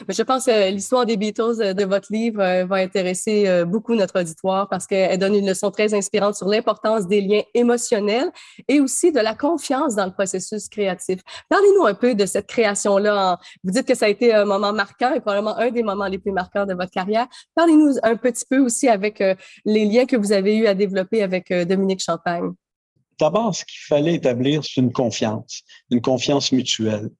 Mais 0.06 0.14
je 0.14 0.22
pense 0.22 0.46
que 0.46 0.70
l'histoire 0.70 1.06
des 1.06 1.16
Beatles 1.16 1.60
euh, 1.60 1.74
de 1.74 1.84
votre 1.84 2.12
livre 2.12 2.40
euh, 2.40 2.64
va 2.64 2.76
intéresser 2.76 3.48
euh, 3.48 3.64
beaucoup 3.64 3.94
notre 3.94 4.20
auditoire 4.20 4.68
parce 4.68 4.86
qu'elle 4.86 5.18
donne 5.18 5.34
une 5.34 5.46
leçon 5.46 5.70
très 5.70 5.94
inspirante 5.94 6.34
sur 6.34 6.48
l'importance 6.48 7.06
des 7.06 7.20
liens 7.20 7.42
émotionnels 7.54 8.30
et 8.68 8.80
aussi 8.80 9.12
de 9.12 9.20
la 9.20 9.34
confiance 9.34 9.94
dans 9.94 10.06
le 10.06 10.12
processus 10.12 10.68
créatif. 10.68 11.20
Parlez-nous 11.48 11.84
un 11.84 11.94
peu 11.94 12.14
de 12.14 12.26
cette 12.26 12.46
création-là. 12.46 13.38
Vous 13.64 13.70
dites 13.70 13.86
que 13.86 13.94
ça 13.94 14.06
a 14.06 14.08
été 14.08 14.32
un 14.34 14.44
moment 14.44 14.72
marquant 14.72 15.12
et 15.14 15.20
probablement 15.20 15.56
un 15.58 15.70
des 15.70 15.82
moments 15.82 16.06
les 16.06 16.18
plus 16.18 16.32
marquants 16.32 16.66
de 16.66 16.74
votre 16.74 16.90
carrière. 16.90 17.26
Parlez-nous 17.54 17.94
un 18.02 18.16
petit 18.16 18.44
peu 18.48 18.58
aussi 18.58 18.88
avec 18.88 19.22
les 19.64 19.84
liens 19.84 20.06
que 20.06 20.16
vous 20.16 20.32
avez 20.32 20.56
eu 20.56 20.66
à 20.66 20.74
développer 20.74 21.22
avec 21.22 21.52
Dominique 21.52 22.02
Champagne. 22.02 22.52
D'abord, 23.18 23.54
ce 23.54 23.64
qu'il 23.64 23.80
fallait 23.86 24.14
établir, 24.14 24.64
c'est 24.64 24.80
une 24.80 24.92
confiance, 24.92 25.62
une 25.90 26.00
confiance 26.00 26.50
mutuelle. 26.52 27.10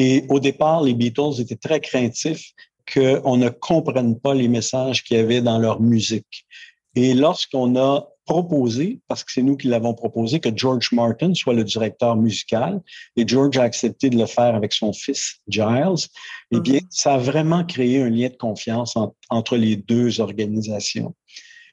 Et 0.00 0.24
au 0.28 0.38
départ, 0.38 0.84
les 0.84 0.94
Beatles 0.94 1.40
étaient 1.40 1.56
très 1.56 1.80
craintifs 1.80 2.52
qu'on 2.94 3.36
ne 3.36 3.48
comprenne 3.48 4.16
pas 4.18 4.32
les 4.32 4.46
messages 4.46 5.02
qu'il 5.02 5.16
y 5.16 5.20
avait 5.20 5.40
dans 5.40 5.58
leur 5.58 5.80
musique. 5.80 6.46
Et 6.94 7.14
lorsqu'on 7.14 7.74
a 7.76 8.06
proposé, 8.24 9.00
parce 9.08 9.24
que 9.24 9.32
c'est 9.32 9.42
nous 9.42 9.56
qui 9.56 9.66
l'avons 9.66 9.94
proposé, 9.94 10.38
que 10.38 10.50
George 10.54 10.92
Martin 10.92 11.34
soit 11.34 11.52
le 11.52 11.64
directeur 11.64 12.14
musical, 12.14 12.80
et 13.16 13.26
George 13.26 13.58
a 13.58 13.62
accepté 13.62 14.08
de 14.08 14.16
le 14.16 14.26
faire 14.26 14.54
avec 14.54 14.72
son 14.72 14.92
fils 14.92 15.40
Giles, 15.48 16.06
eh 16.52 16.60
bien, 16.60 16.78
mm-hmm. 16.78 16.86
ça 16.90 17.14
a 17.14 17.18
vraiment 17.18 17.64
créé 17.64 18.00
un 18.00 18.08
lien 18.08 18.28
de 18.28 18.36
confiance 18.36 18.94
entre 19.30 19.56
les 19.56 19.74
deux 19.74 20.20
organisations. 20.20 21.12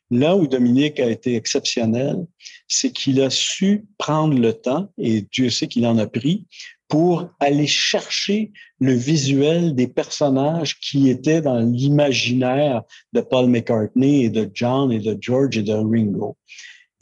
Là 0.10 0.36
où 0.36 0.48
Dominique 0.48 1.00
a 1.00 1.10
été 1.10 1.36
exceptionnel, 1.36 2.26
c'est 2.68 2.92
qu'il 2.92 3.22
a 3.22 3.30
su 3.30 3.86
prendre 4.00 4.38
le 4.38 4.54
temps, 4.54 4.90
et 4.98 5.22
Dieu 5.32 5.52
sait 5.52 5.68
qu'il 5.68 5.86
en 5.86 5.98
a 6.00 6.08
pris, 6.08 6.46
pour 6.88 7.30
aller 7.40 7.68
chercher 7.68 8.52
le 8.80 8.94
visuel 8.94 9.74
des 9.76 9.88
personnages 9.88 10.80
qui 10.80 11.10
étaient 11.10 11.42
dans 11.42 11.60
l'imaginaire 11.60 12.84
de 13.14 13.22
Paul 13.22 13.50
McCartney 13.50 14.26
et 14.26 14.30
de 14.30 14.50
John 14.54 14.92
et 14.92 15.00
de 15.00 15.18
George 15.20 15.58
et 15.58 15.64
de 15.64 15.74
Ringo. 15.74 16.38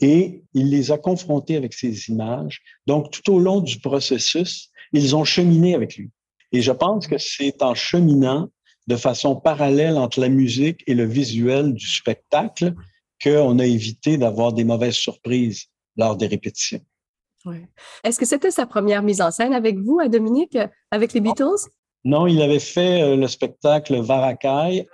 Et 0.00 0.42
il 0.54 0.70
les 0.70 0.90
a 0.90 0.98
confrontés 0.98 1.56
avec 1.56 1.72
ces 1.74 2.08
images. 2.08 2.60
Donc, 2.86 3.10
tout 3.10 3.32
au 3.32 3.38
long 3.38 3.60
du 3.60 3.78
processus, 3.80 4.70
ils 4.92 5.14
ont 5.14 5.24
cheminé 5.24 5.74
avec 5.74 5.96
lui. 5.96 6.10
Et 6.52 6.62
je 6.62 6.72
pense 6.72 7.06
que 7.06 7.18
c'est 7.18 7.62
en 7.62 7.74
cheminant 7.74 8.48
de 8.86 8.96
façon 8.96 9.36
parallèle 9.36 9.96
entre 9.96 10.20
la 10.20 10.28
musique 10.28 10.82
et 10.86 10.94
le 10.94 11.06
visuel 11.06 11.74
du 11.74 11.86
spectacle 11.86 12.74
qu'on 13.22 13.58
a 13.58 13.66
évité 13.66 14.18
d'avoir 14.18 14.52
des 14.52 14.64
mauvaises 14.64 14.94
surprises 14.94 15.66
lors 15.96 16.16
des 16.16 16.26
répétitions. 16.26 16.84
Est-ce 18.02 18.18
que 18.18 18.26
c'était 18.26 18.50
sa 18.50 18.66
première 18.66 19.02
mise 19.02 19.20
en 19.20 19.30
scène 19.30 19.52
avec 19.52 19.78
vous, 19.78 20.00
à 20.00 20.08
Dominique, 20.08 20.58
avec 20.90 21.12
les 21.12 21.20
Beatles? 21.20 21.68
Non, 22.04 22.26
il 22.26 22.40
avait 22.42 22.60
fait 22.60 23.02
euh, 23.02 23.16
le 23.16 23.26
spectacle 23.28 23.98
Varakai. 24.00 24.86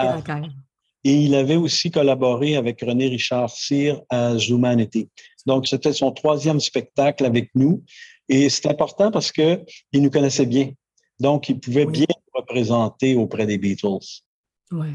et 1.04 1.14
il 1.14 1.35
avait 1.35 1.57
aussi 1.57 1.90
collaboré 1.90 2.57
avec 2.57 2.80
René 2.80 3.09
Richard 3.09 3.50
Cyr 3.50 4.00
à 4.11 4.37
Zumanity. 4.37 5.09
Donc, 5.47 5.66
c'était 5.66 5.92
son 5.92 6.12
troisième 6.12 6.61
spectacle 6.61 7.25
avec 7.25 7.50
nous. 7.54 7.83
Et 8.28 8.49
c'est 8.49 8.66
important 8.66 9.11
parce 9.11 9.33
qu'il 9.33 9.64
nous 9.95 10.11
connaissait 10.11 10.47
bien. 10.47 10.71
Donc, 11.19 11.49
il 11.49 11.59
pouvait 11.59 11.87
bien 11.87 12.07
représenter 12.33 13.16
auprès 13.16 13.47
des 13.47 13.59
Beatles. 13.59 14.23
Oui. 14.71 14.88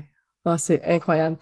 Ah, 0.45 0.57
c'est 0.57 0.83
incroyable. 0.83 1.37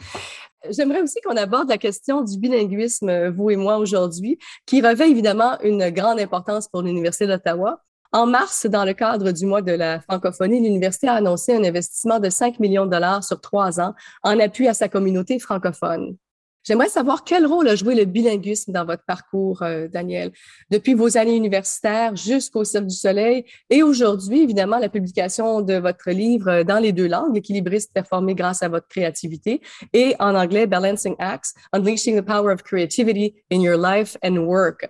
J'aimerais 0.69 1.01
aussi 1.01 1.19
qu'on 1.21 1.35
aborde 1.35 1.69
la 1.69 1.77
question 1.77 2.21
du 2.21 2.37
bilinguisme, 2.37 3.29
vous 3.29 3.49
et 3.49 3.55
moi, 3.55 3.77
aujourd'hui, 3.77 4.39
qui 4.65 4.81
revêt 4.81 5.09
évidemment 5.09 5.59
une 5.61 5.89
grande 5.89 6.19
importance 6.19 6.67
pour 6.67 6.81
l'Université 6.81 7.27
d'Ottawa. 7.27 7.81
En 8.13 8.27
mars, 8.27 8.67
dans 8.67 8.85
le 8.85 8.93
cadre 8.93 9.31
du 9.31 9.45
mois 9.45 9.61
de 9.61 9.71
la 9.71 9.99
francophonie, 9.99 10.61
l'université 10.61 11.07
a 11.07 11.15
annoncé 11.15 11.55
un 11.55 11.63
investissement 11.63 12.19
de 12.19 12.29
5 12.29 12.59
millions 12.59 12.85
de 12.85 12.91
dollars 12.91 13.23
sur 13.23 13.41
trois 13.41 13.81
ans 13.81 13.95
en 14.21 14.39
appui 14.39 14.67
à 14.67 14.73
sa 14.73 14.87
communauté 14.87 15.39
francophone. 15.39 16.15
J'aimerais 16.63 16.87
savoir 16.87 17.25
quel 17.25 17.45
rôle 17.45 17.67
a 17.67 17.75
joué 17.75 17.93
le 17.93 18.05
bilinguisme 18.05 18.71
dans 18.71 18.85
votre 18.85 19.03
parcours, 19.05 19.61
euh, 19.63 19.89
Daniel, 19.89 20.31
depuis 20.69 20.93
vos 20.93 21.17
années 21.17 21.35
universitaires 21.35 22.15
jusqu'au 22.15 22.63
Cirque 22.63 22.87
du 22.87 22.95
Soleil 22.95 23.43
et 23.69 23.83
aujourd'hui, 23.83 24.41
évidemment, 24.41 24.79
la 24.79 24.87
publication 24.87 25.61
de 25.61 25.73
votre 25.73 26.09
livre 26.11 26.47
euh, 26.49 26.63
dans 26.63 26.79
les 26.79 26.93
deux 26.93 27.07
langues, 27.07 27.35
L'équilibriste 27.35 27.93
performé 27.93 28.33
grâce 28.33 28.63
à 28.63 28.69
votre 28.69 28.87
créativité, 28.87 29.61
et 29.91 30.15
en 30.19 30.35
anglais, 30.35 30.65
Balancing 30.65 31.15
Acts, 31.19 31.53
Unleashing 31.73 32.21
the 32.21 32.25
Power 32.25 32.53
of 32.53 32.63
Creativity 32.63 33.35
in 33.51 33.59
Your 33.59 33.77
Life 33.77 34.15
and 34.23 34.37
Work. 34.37 34.87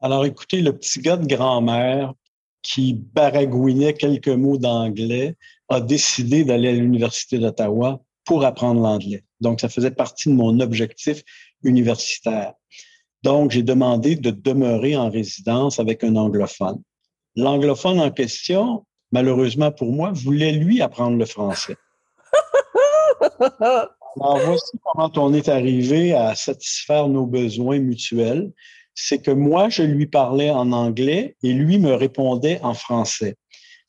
Alors, 0.00 0.24
écoutez, 0.24 0.62
le 0.62 0.76
petit 0.76 1.00
gars 1.00 1.18
de 1.18 1.26
grand-mère 1.26 2.14
qui 2.62 2.94
baragouinait 2.94 3.92
quelques 3.92 4.28
mots 4.28 4.56
d'anglais 4.56 5.36
a 5.68 5.80
décidé 5.80 6.44
d'aller 6.44 6.70
à 6.70 6.72
l'Université 6.72 7.38
d'Ottawa 7.38 8.00
pour 8.24 8.44
apprendre 8.44 8.80
l'anglais. 8.80 9.24
Donc, 9.42 9.60
ça 9.60 9.68
faisait 9.68 9.90
partie 9.90 10.28
de 10.28 10.34
mon 10.34 10.60
objectif 10.60 11.22
universitaire. 11.62 12.54
Donc, 13.22 13.50
j'ai 13.50 13.62
demandé 13.62 14.16
de 14.16 14.30
demeurer 14.30 14.96
en 14.96 15.10
résidence 15.10 15.78
avec 15.78 16.02
un 16.02 16.16
anglophone. 16.16 16.80
L'anglophone 17.36 18.00
en 18.00 18.10
question, 18.10 18.84
malheureusement 19.12 19.70
pour 19.70 19.92
moi, 19.92 20.10
voulait 20.12 20.52
lui 20.52 20.82
apprendre 20.82 21.16
le 21.16 21.26
français. 21.26 21.76
Alors, 23.60 24.38
voici 24.44 24.78
comment 24.84 25.10
on 25.16 25.32
est 25.32 25.48
arrivé 25.48 26.12
à 26.12 26.34
satisfaire 26.34 27.08
nos 27.08 27.26
besoins 27.26 27.78
mutuels. 27.78 28.52
C'est 28.94 29.22
que 29.22 29.30
moi, 29.30 29.70
je 29.70 29.82
lui 29.82 30.06
parlais 30.06 30.50
en 30.50 30.72
anglais 30.72 31.36
et 31.42 31.52
lui 31.52 31.78
me 31.78 31.94
répondait 31.94 32.60
en 32.62 32.74
français. 32.74 33.36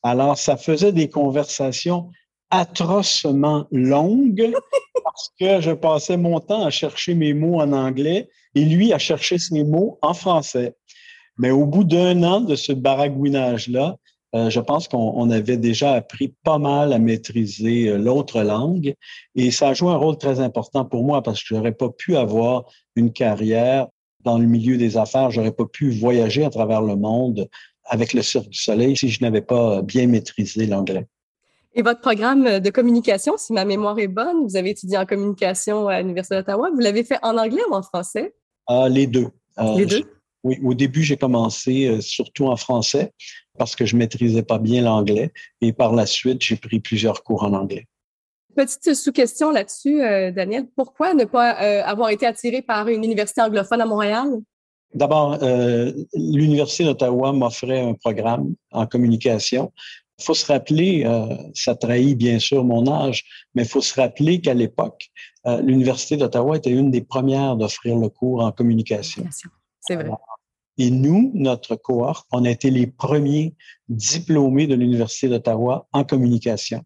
Alors, 0.02 0.38
ça 0.38 0.56
faisait 0.56 0.92
des 0.92 1.10
conversations 1.10 2.10
atrocement 2.50 3.66
longue 3.70 4.54
parce 5.04 5.30
que 5.38 5.60
je 5.60 5.70
passais 5.70 6.16
mon 6.16 6.40
temps 6.40 6.64
à 6.64 6.70
chercher 6.70 7.14
mes 7.14 7.34
mots 7.34 7.60
en 7.60 7.72
anglais 7.72 8.28
et 8.54 8.64
lui 8.64 8.92
à 8.92 8.98
chercher 8.98 9.38
ses 9.38 9.62
mots 9.62 9.98
en 10.02 10.14
français. 10.14 10.74
Mais 11.38 11.50
au 11.50 11.66
bout 11.66 11.84
d'un 11.84 12.22
an 12.22 12.40
de 12.40 12.54
ce 12.56 12.72
baragouinage-là, 12.72 13.96
euh, 14.34 14.50
je 14.50 14.60
pense 14.60 14.88
qu'on 14.88 15.30
avait 15.30 15.56
déjà 15.56 15.92
appris 15.92 16.34
pas 16.42 16.58
mal 16.58 16.92
à 16.92 16.98
maîtriser 16.98 17.88
euh, 17.88 17.98
l'autre 17.98 18.42
langue 18.42 18.94
et 19.36 19.50
ça 19.52 19.68
a 19.68 19.74
joué 19.74 19.90
un 19.90 19.96
rôle 19.96 20.18
très 20.18 20.40
important 20.40 20.84
pour 20.84 21.04
moi 21.04 21.22
parce 21.22 21.40
que 21.40 21.54
j'aurais 21.54 21.72
pas 21.72 21.88
pu 21.90 22.16
avoir 22.16 22.64
une 22.96 23.12
carrière 23.12 23.86
dans 24.24 24.38
le 24.38 24.46
milieu 24.46 24.76
des 24.76 24.96
affaires, 24.96 25.30
j'aurais 25.30 25.52
pas 25.52 25.66
pu 25.66 25.90
voyager 25.90 26.44
à 26.44 26.50
travers 26.50 26.82
le 26.82 26.96
monde 26.96 27.48
avec 27.84 28.12
le 28.12 28.22
Cirque 28.22 28.48
du 28.48 28.58
Soleil 28.58 28.96
si 28.96 29.08
je 29.08 29.22
n'avais 29.22 29.42
pas 29.42 29.82
bien 29.82 30.06
maîtrisé 30.06 30.66
l'anglais. 30.66 31.06
Et 31.76 31.82
votre 31.82 32.00
programme 32.00 32.60
de 32.60 32.70
communication, 32.70 33.36
si 33.36 33.52
ma 33.52 33.64
mémoire 33.64 33.98
est 33.98 34.06
bonne, 34.06 34.46
vous 34.46 34.56
avez 34.56 34.70
étudié 34.70 34.96
en 34.96 35.06
communication 35.06 35.88
à 35.88 36.00
l'Université 36.00 36.36
d'Ottawa, 36.36 36.70
vous 36.72 36.78
l'avez 36.78 37.02
fait 37.02 37.18
en 37.22 37.36
anglais 37.36 37.62
ou 37.68 37.74
en 37.74 37.82
français? 37.82 38.32
Ah, 38.68 38.88
les 38.88 39.08
deux. 39.08 39.28
Euh, 39.58 39.76
les 39.76 39.86
deux? 39.86 40.04
Oui, 40.44 40.60
au 40.62 40.74
début, 40.74 41.02
j'ai 41.02 41.16
commencé 41.16 41.86
euh, 41.86 42.00
surtout 42.00 42.46
en 42.46 42.56
français 42.56 43.12
parce 43.58 43.74
que 43.74 43.86
je 43.86 43.96
maîtrisais 43.96 44.44
pas 44.44 44.58
bien 44.58 44.82
l'anglais 44.82 45.32
et 45.60 45.72
par 45.72 45.92
la 45.94 46.06
suite, 46.06 46.42
j'ai 46.42 46.56
pris 46.56 46.78
plusieurs 46.78 47.24
cours 47.24 47.42
en 47.42 47.52
anglais. 47.54 47.86
Petite 48.54 48.94
sous-question 48.94 49.50
là-dessus, 49.50 50.00
euh, 50.00 50.30
Daniel. 50.30 50.68
Pourquoi 50.76 51.12
ne 51.14 51.24
pas 51.24 51.50
avoir 51.82 52.10
été 52.10 52.24
attiré 52.24 52.62
par 52.62 52.86
une 52.86 53.02
université 53.02 53.40
anglophone 53.40 53.80
à 53.80 53.86
Montréal? 53.86 54.28
D'abord, 54.94 55.38
l'Université 56.14 56.84
d'Ottawa 56.84 57.32
m'offrait 57.32 57.80
un 57.80 57.94
programme 57.94 58.54
en 58.70 58.86
communication. 58.86 59.72
Il 60.18 60.24
faut 60.24 60.34
se 60.34 60.46
rappeler, 60.46 61.04
ça 61.54 61.74
trahit 61.74 62.16
bien 62.16 62.38
sûr 62.38 62.64
mon 62.64 62.86
âge, 62.86 63.24
mais 63.54 63.62
il 63.62 63.68
faut 63.68 63.80
se 63.80 64.00
rappeler 64.00 64.40
qu'à 64.40 64.54
l'époque, 64.54 65.10
l'Université 65.44 66.16
d'Ottawa 66.16 66.56
était 66.56 66.70
une 66.70 66.92
des 66.92 67.00
premières 67.00 67.56
d'offrir 67.56 67.96
le 67.96 68.08
cours 68.08 68.44
en 68.44 68.52
communication. 68.52 69.24
C'est 69.80 69.96
vrai. 69.96 70.10
Et 70.78 70.90
nous, 70.90 71.30
notre 71.34 71.76
cohorte, 71.76 72.26
on 72.32 72.44
a 72.44 72.50
été 72.50 72.70
les 72.70 72.86
premiers 72.86 73.54
diplômés 73.88 74.66
de 74.66 74.74
l'Université 74.74 75.28
d'Ottawa 75.28 75.86
en 75.92 76.04
communication. 76.04 76.82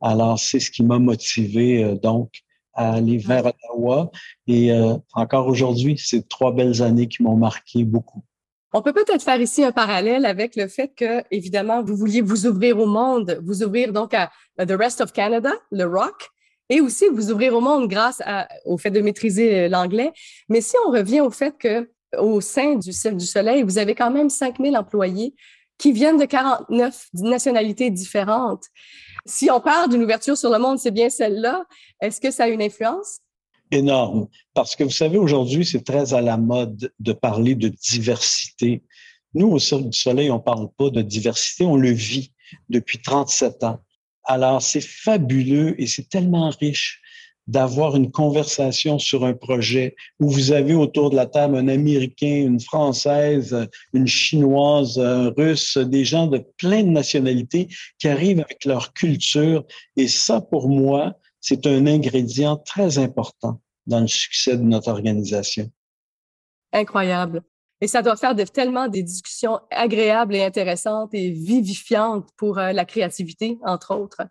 Alors, 0.00 0.38
c'est 0.38 0.60
ce 0.60 0.70
qui 0.70 0.82
m'a 0.82 0.98
motivé 0.98 1.82
euh, 1.82 1.94
donc 1.94 2.42
à 2.74 2.94
aller 2.94 3.18
vers 3.18 3.46
Ottawa. 3.46 4.10
Et 4.46 4.72
euh, 4.72 4.96
encore 5.14 5.46
aujourd'hui, 5.46 5.96
c'est 5.96 6.28
trois 6.28 6.52
belles 6.52 6.82
années 6.82 7.08
qui 7.08 7.22
m'ont 7.22 7.36
marqué 7.36 7.84
beaucoup. 7.84 8.22
On 8.72 8.80
peut 8.80 8.92
peut-être 8.92 9.22
faire 9.22 9.40
ici 9.40 9.62
un 9.62 9.72
parallèle 9.72 10.24
avec 10.24 10.56
le 10.56 10.66
fait 10.66 10.92
que, 10.96 11.22
évidemment, 11.30 11.82
vous 11.82 11.94
vouliez 11.94 12.22
vous 12.22 12.46
ouvrir 12.46 12.78
au 12.78 12.86
monde, 12.86 13.38
vous 13.44 13.62
ouvrir 13.62 13.92
donc 13.92 14.14
à, 14.14 14.30
The 14.58 14.72
Rest 14.72 15.00
of 15.00 15.12
Canada, 15.12 15.52
le 15.70 15.84
rock, 15.84 16.30
et 16.70 16.80
aussi 16.80 17.06
vous 17.08 17.30
ouvrir 17.30 17.54
au 17.54 17.60
monde 17.60 17.88
grâce 17.88 18.22
au 18.64 18.78
fait 18.78 18.90
de 18.90 19.00
maîtriser 19.00 19.64
euh, 19.64 19.68
l'anglais. 19.68 20.12
Mais 20.48 20.60
si 20.60 20.74
on 20.86 20.90
revient 20.90 21.20
au 21.20 21.30
fait 21.30 21.56
que 21.58 21.90
au 22.18 22.40
sein 22.40 22.76
du 22.76 22.92
Cirque 22.92 23.16
du 23.16 23.26
Soleil, 23.26 23.62
vous 23.62 23.78
avez 23.78 23.94
quand 23.94 24.10
même 24.10 24.30
5000 24.30 24.76
employés 24.76 25.34
qui 25.78 25.92
viennent 25.92 26.18
de 26.18 26.24
49 26.24 27.08
nationalités 27.14 27.90
différentes. 27.90 28.64
Si 29.26 29.50
on 29.50 29.60
parle 29.60 29.90
d'une 29.90 30.02
ouverture 30.02 30.36
sur 30.36 30.50
le 30.50 30.58
monde, 30.58 30.78
c'est 30.78 30.90
bien 30.90 31.10
celle-là. 31.10 31.64
Est-ce 32.00 32.20
que 32.20 32.30
ça 32.30 32.44
a 32.44 32.48
une 32.48 32.62
influence? 32.62 33.21
Énorme. 33.72 34.28
Parce 34.52 34.76
que 34.76 34.84
vous 34.84 34.90
savez, 34.90 35.16
aujourd'hui, 35.16 35.64
c'est 35.64 35.82
très 35.82 36.12
à 36.12 36.20
la 36.20 36.36
mode 36.36 36.92
de 37.00 37.12
parler 37.14 37.54
de 37.54 37.68
diversité. 37.68 38.82
Nous, 39.32 39.48
au 39.48 39.58
Cirque 39.58 39.88
du 39.88 39.98
Soleil, 39.98 40.30
on 40.30 40.36
ne 40.36 40.42
parle 40.42 40.68
pas 40.76 40.90
de 40.90 41.00
diversité, 41.00 41.64
on 41.64 41.76
le 41.76 41.90
vit 41.90 42.34
depuis 42.68 42.98
37 42.98 43.64
ans. 43.64 43.80
Alors, 44.24 44.60
c'est 44.60 44.82
fabuleux 44.82 45.74
et 45.80 45.86
c'est 45.86 46.06
tellement 46.10 46.50
riche 46.50 47.00
d'avoir 47.46 47.96
une 47.96 48.10
conversation 48.10 48.98
sur 48.98 49.24
un 49.24 49.32
projet 49.32 49.96
où 50.20 50.28
vous 50.28 50.52
avez 50.52 50.74
autour 50.74 51.08
de 51.08 51.16
la 51.16 51.24
table 51.24 51.56
un 51.56 51.68
Américain, 51.68 52.44
une 52.46 52.60
Française, 52.60 53.56
une 53.94 54.06
Chinoise, 54.06 54.98
un 54.98 55.30
Russe, 55.30 55.78
des 55.78 56.04
gens 56.04 56.26
de 56.26 56.44
plein 56.58 56.82
de 56.82 56.90
nationalités 56.90 57.68
qui 57.98 58.08
arrivent 58.08 58.40
avec 58.40 58.66
leur 58.66 58.92
culture. 58.92 59.64
Et 59.96 60.08
ça, 60.08 60.42
pour 60.42 60.68
moi, 60.68 61.14
c'est 61.40 61.66
un 61.66 61.86
ingrédient 61.86 62.58
très 62.58 62.98
important 62.98 63.61
dans 63.86 64.00
le 64.00 64.06
succès 64.06 64.56
de 64.56 64.62
notre 64.62 64.88
organisation. 64.88 65.70
Incroyable. 66.72 67.42
Et 67.80 67.88
ça 67.88 68.00
doit 68.00 68.16
faire 68.16 68.34
tellement 68.52 68.86
des 68.86 69.02
discussions 69.02 69.58
agréables 69.70 70.36
et 70.36 70.44
intéressantes 70.44 71.12
et 71.14 71.30
vivifiantes 71.30 72.28
pour 72.36 72.58
euh, 72.58 72.72
la 72.72 72.84
créativité, 72.84 73.58
entre 73.64 73.94
autres. 73.96 74.22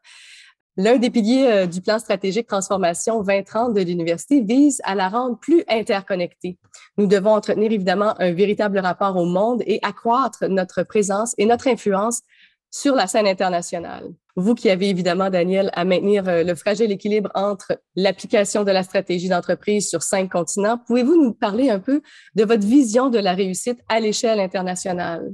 L'un 0.78 0.98
des 0.98 1.10
piliers 1.10 1.48
euh, 1.48 1.66
du 1.66 1.82
plan 1.82 2.00
stratégique 2.00 2.48
transformation 2.48 3.22
2030 3.22 3.74
de 3.74 3.82
l'université 3.82 4.42
vise 4.42 4.82
à 4.86 4.96
la 4.96 5.10
rendre 5.10 5.38
plus 5.38 5.66
interconnectée. 5.68 6.58
Nous 6.98 7.08
devons 7.08 7.34
entretenir 7.34 7.74
évidemment 7.74 8.16
un 8.20 8.32
véritable 8.32 8.80
rapport 8.80 9.18
au 9.18 9.26
monde 9.26 9.64
et 9.66 9.80
accroître 9.84 10.46
notre 10.48 10.84
présence 10.84 11.36
et 11.38 11.46
notre 11.46 11.68
influence 11.68 12.22
sur 12.72 12.96
la 12.96 13.06
scène 13.06 13.28
internationale. 13.28 14.14
Vous 14.36 14.56
qui 14.56 14.70
avez 14.70 14.89
évidemment, 14.89 15.30
Daniel, 15.30 15.70
à 15.74 15.86
maintenir 15.86 16.28
euh, 16.28 16.44
le 16.44 16.56
fragile 16.56 16.91
équilibre 16.91 17.30
entre 17.36 17.82
l'application 17.96 18.63
de 18.63 18.72
la 18.72 18.84
stratégie 18.84 19.30
d'entreprise 19.30 19.89
sur 19.89 20.02
cinq 20.04 20.32
continents, 20.32 20.78
pouvez-vous 20.88 21.22
nous 21.22 21.34
parler 21.34 21.70
un 21.70 21.80
peu 21.80 22.02
de 22.36 22.44
votre 22.44 22.65
vision 22.65 23.10
de 23.10 23.20
la 23.20 23.34
réussite 23.34 23.80
à 23.89 24.00
l'échelle 24.00 24.39
internationale? 24.39 25.32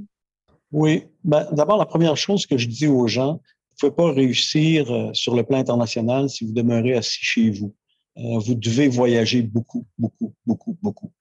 Oui, 0.72 1.04
ben, 1.24 1.46
d'abord, 1.52 1.78
la 1.78 1.86
première 1.86 2.16
chose 2.16 2.46
que 2.46 2.58
je 2.58 2.68
dis 2.68 2.86
aux 2.86 3.06
gens, 3.06 3.40
ne 3.82 3.88
pouvez 3.88 3.92
pas 3.92 4.12
réussir 4.12 4.92
euh, 4.92 5.10
sur 5.14 5.34
le 5.34 5.42
plan 5.44 5.58
international 5.58 6.28
si 6.28 6.44
vous 6.44 6.52
demeurez 6.52 6.94
assis 6.94 7.18
chez 7.20 7.50
vous. 7.50 7.74
Euh, 8.18 8.38
vous 8.38 8.54
devez 8.54 8.88
voyager 8.88 9.42
beaucoup, 9.42 9.86
beaucoup, 9.96 10.34
beaucoup, 10.44 10.76
beaucoup. 10.82 11.12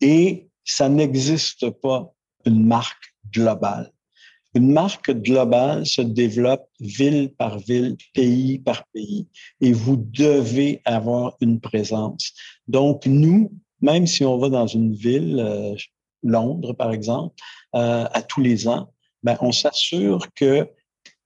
Et 0.00 0.48
ça 0.64 0.88
n'existe 0.88 1.70
pas 1.70 2.12
une 2.46 2.64
marque 2.64 3.14
globale. 3.32 3.90
Une 4.54 4.72
marque 4.72 5.10
globale 5.10 5.86
se 5.86 6.00
développe 6.00 6.68
ville 6.80 7.32
par 7.36 7.58
ville, 7.58 7.96
pays 8.14 8.58
par 8.58 8.84
pays, 8.92 9.26
et 9.60 9.72
vous 9.72 9.96
devez 9.96 10.80
avoir 10.84 11.36
une 11.40 11.60
présence. 11.60 12.32
Donc, 12.68 13.06
nous, 13.06 13.52
même 13.80 14.06
si 14.06 14.24
on 14.24 14.38
va 14.38 14.48
dans 14.48 14.66
une 14.66 14.94
ville, 14.94 15.38
euh, 15.38 15.74
Londres 16.22 16.72
par 16.72 16.92
exemple, 16.92 17.34
à 17.72 18.22
tous 18.22 18.40
les 18.40 18.66
ans, 18.66 18.90
ben, 19.22 19.36
on 19.40 19.52
s'assure 19.52 20.26
que 20.34 20.66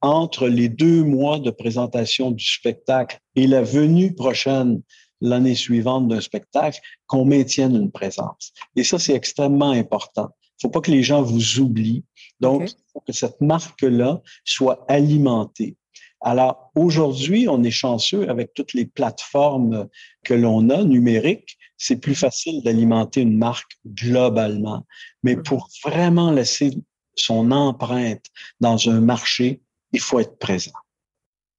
entre 0.00 0.48
les 0.48 0.68
deux 0.68 1.02
mois 1.04 1.38
de 1.38 1.50
présentation 1.50 2.30
du 2.30 2.44
spectacle 2.44 3.18
et 3.34 3.46
la 3.46 3.62
venue 3.62 4.14
prochaine 4.14 4.82
l'année 5.20 5.56
suivante 5.56 6.06
d'un 6.06 6.20
spectacle, 6.20 6.78
qu'on 7.06 7.24
maintienne 7.24 7.74
une 7.74 7.90
présence. 7.90 8.52
Et 8.76 8.84
ça, 8.84 9.00
c'est 9.00 9.14
extrêmement 9.14 9.72
important. 9.72 10.28
Il 10.58 10.66
ne 10.66 10.68
faut 10.68 10.72
pas 10.72 10.80
que 10.80 10.90
les 10.90 11.02
gens 11.02 11.22
vous 11.22 11.60
oublient. 11.60 12.04
Donc, 12.40 12.70
il 12.70 12.92
faut 12.92 13.00
que 13.00 13.12
cette 13.12 13.40
marque-là 13.40 14.22
soit 14.44 14.84
alimentée. 14.88 15.76
Alors, 16.20 16.72
aujourd'hui, 16.74 17.48
on 17.48 17.62
est 17.62 17.70
chanceux 17.70 18.28
avec 18.28 18.52
toutes 18.54 18.72
les 18.72 18.86
plateformes 18.86 19.88
que 20.24 20.34
l'on 20.34 20.68
a 20.70 20.82
numériques. 20.82 21.56
C'est 21.76 22.00
plus 22.00 22.16
facile 22.16 22.62
d'alimenter 22.64 23.20
une 23.20 23.38
marque 23.38 23.78
globalement. 23.86 24.84
Mais 25.22 25.36
pour 25.36 25.68
vraiment 25.84 26.32
laisser 26.32 26.72
son 27.14 27.52
empreinte 27.52 28.24
dans 28.60 28.88
un 28.88 29.00
marché, 29.00 29.62
il 29.92 30.00
faut 30.00 30.18
être 30.18 30.38
présent. 30.38 30.72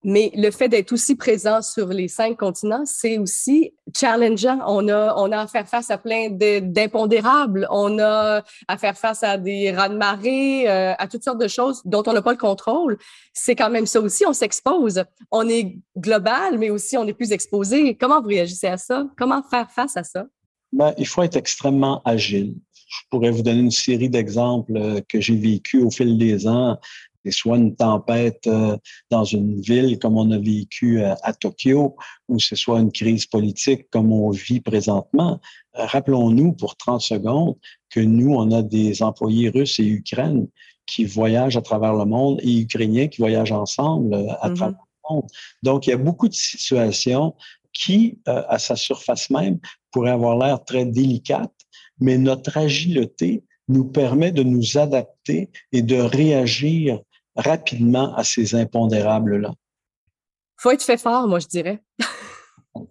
Mais 0.04 0.32
le 0.34 0.50
fait 0.50 0.70
d'être 0.70 0.94
aussi 0.94 1.16
présent 1.16 1.62
sur 1.62 1.88
les 1.88 2.08
cinq 2.08 2.38
continents, 2.38 2.84
c'est 2.86 3.18
aussi 3.18 3.74
challengeant. 3.94 4.60
On 4.66 4.88
a, 4.88 5.14
on 5.18 5.30
a 5.32 5.42
à 5.42 5.48
faire 5.48 5.68
face 5.68 5.92
à 5.92 5.98
plein 5.98 6.30
d'impondérables. 6.30 7.68
On 7.70 8.00
a 8.00 8.42
à 8.70 8.78
faire 8.78 8.98
face 8.98 9.24
à 9.24 9.38
des 9.38 9.72
rats 9.72 9.90
de 9.90 9.98
marée, 9.98 10.70
euh, 10.70 10.94
à 10.98 11.08
toutes 11.08 11.24
sortes 11.24 11.42
de 11.42 11.50
choses 11.50 11.82
dont 11.84 12.04
on 12.08 12.14
n'a 12.14 12.22
pas 12.22 12.32
le 12.32 12.38
contrôle. 12.38 12.98
C'est 13.34 13.56
quand 13.56 13.70
même 13.70 13.86
ça 13.86 14.00
aussi. 14.00 14.26
On 14.26 14.32
s'expose. 14.32 15.04
On 15.32 15.50
est 15.50 15.78
global, 15.98 16.58
mais 16.58 16.70
aussi 16.70 16.96
on 16.96 17.06
est 17.06 17.14
plus 17.14 17.34
exposé. 17.34 17.96
Comment 17.96 18.22
vous 18.22 18.30
réagissez 18.30 18.68
à 18.68 18.78
ça? 18.78 19.06
Comment 19.18 19.44
faire 19.44 19.70
face 19.70 19.98
à 19.98 20.04
ça? 20.04 20.26
Ben, 20.72 20.94
il 20.98 21.08
faut 21.08 21.24
être 21.24 21.36
extrêmement 21.36 22.02
agile. 22.06 22.56
Je 22.88 23.02
pourrais 23.12 23.32
vous 23.32 23.44
donner 23.44 23.60
une 23.60 23.72
série 23.72 24.10
d'exemples 24.10 24.78
euh, 24.78 25.02
que 25.08 25.20
j'ai 25.20 25.36
vécu 25.36 25.84
au 25.84 25.92
fil 25.92 26.18
des 26.18 26.48
ans 26.48 26.80
c'est 27.24 27.32
soit 27.32 27.58
une 27.58 27.76
tempête 27.76 28.48
euh, 28.48 28.78
dans 29.10 29.24
une 29.24 29.60
ville 29.60 30.00
comme 30.00 30.18
on 30.18 30.32
a 30.32 30.38
vécu 30.38 31.02
euh, 31.02 31.16
à, 31.24 31.34
Tokyo, 31.34 31.96
ou 32.28 32.40
ce 32.40 32.56
soit 32.56 32.80
une 32.80 32.92
crise 32.92 33.26
politique 33.26 33.90
comme 33.92 34.12
on 34.12 34.30
vit 34.30 34.62
présentement. 34.62 35.40
Euh, 35.78 35.86
rappelons-nous 35.86 36.54
pour 36.54 36.78
30 36.78 37.02
secondes 37.02 37.56
que 37.90 38.00
nous, 38.00 38.34
on 38.34 38.52
a 38.52 38.62
des 38.62 39.04
employés 39.04 39.50
russes 39.50 39.80
et 39.80 39.86
ukrainiens 39.86 40.48
qui 40.86 41.06
voyagent 41.06 41.58
à 41.58 41.62
travers 41.62 41.94
le 41.94 42.06
monde 42.06 42.40
et 42.42 42.60
ukrainiens 42.62 43.08
qui 43.08 43.22
voyagent 43.22 43.52
ensemble 43.52 44.16
à 44.16 44.50
mm-hmm. 44.50 44.56
travers 44.56 44.80
le 45.10 45.16
monde. 45.16 45.28
Donc, 45.62 45.88
il 45.88 45.92
y 45.92 45.94
a 45.94 45.98
beaucoup 45.98 46.28
de 46.28 46.34
situations 46.34 47.36
qui, 47.74 48.18
à 48.26 48.58
sa 48.58 48.76
surface 48.76 49.30
même, 49.30 49.60
pourraient 49.92 50.10
avoir 50.10 50.36
l'air 50.38 50.64
très 50.64 50.86
délicates, 50.86 51.54
mais 52.00 52.18
notre 52.18 52.58
agilité 52.58 53.44
nous 53.68 53.86
permet 53.86 54.32
de 54.32 54.44
nous 54.44 54.78
adapter 54.78 55.52
et 55.72 55.84
de 55.84 55.96
réagir 55.96 57.00
rapidement 57.40 58.16
à 58.16 58.24
ces 58.24 58.56
impondérables-là. 58.56 59.52
faut 60.58 60.72
être 60.72 60.84
fait 60.84 60.98
fort, 60.98 61.28
moi, 61.28 61.40
je 61.40 61.48
dirais. 61.48 61.84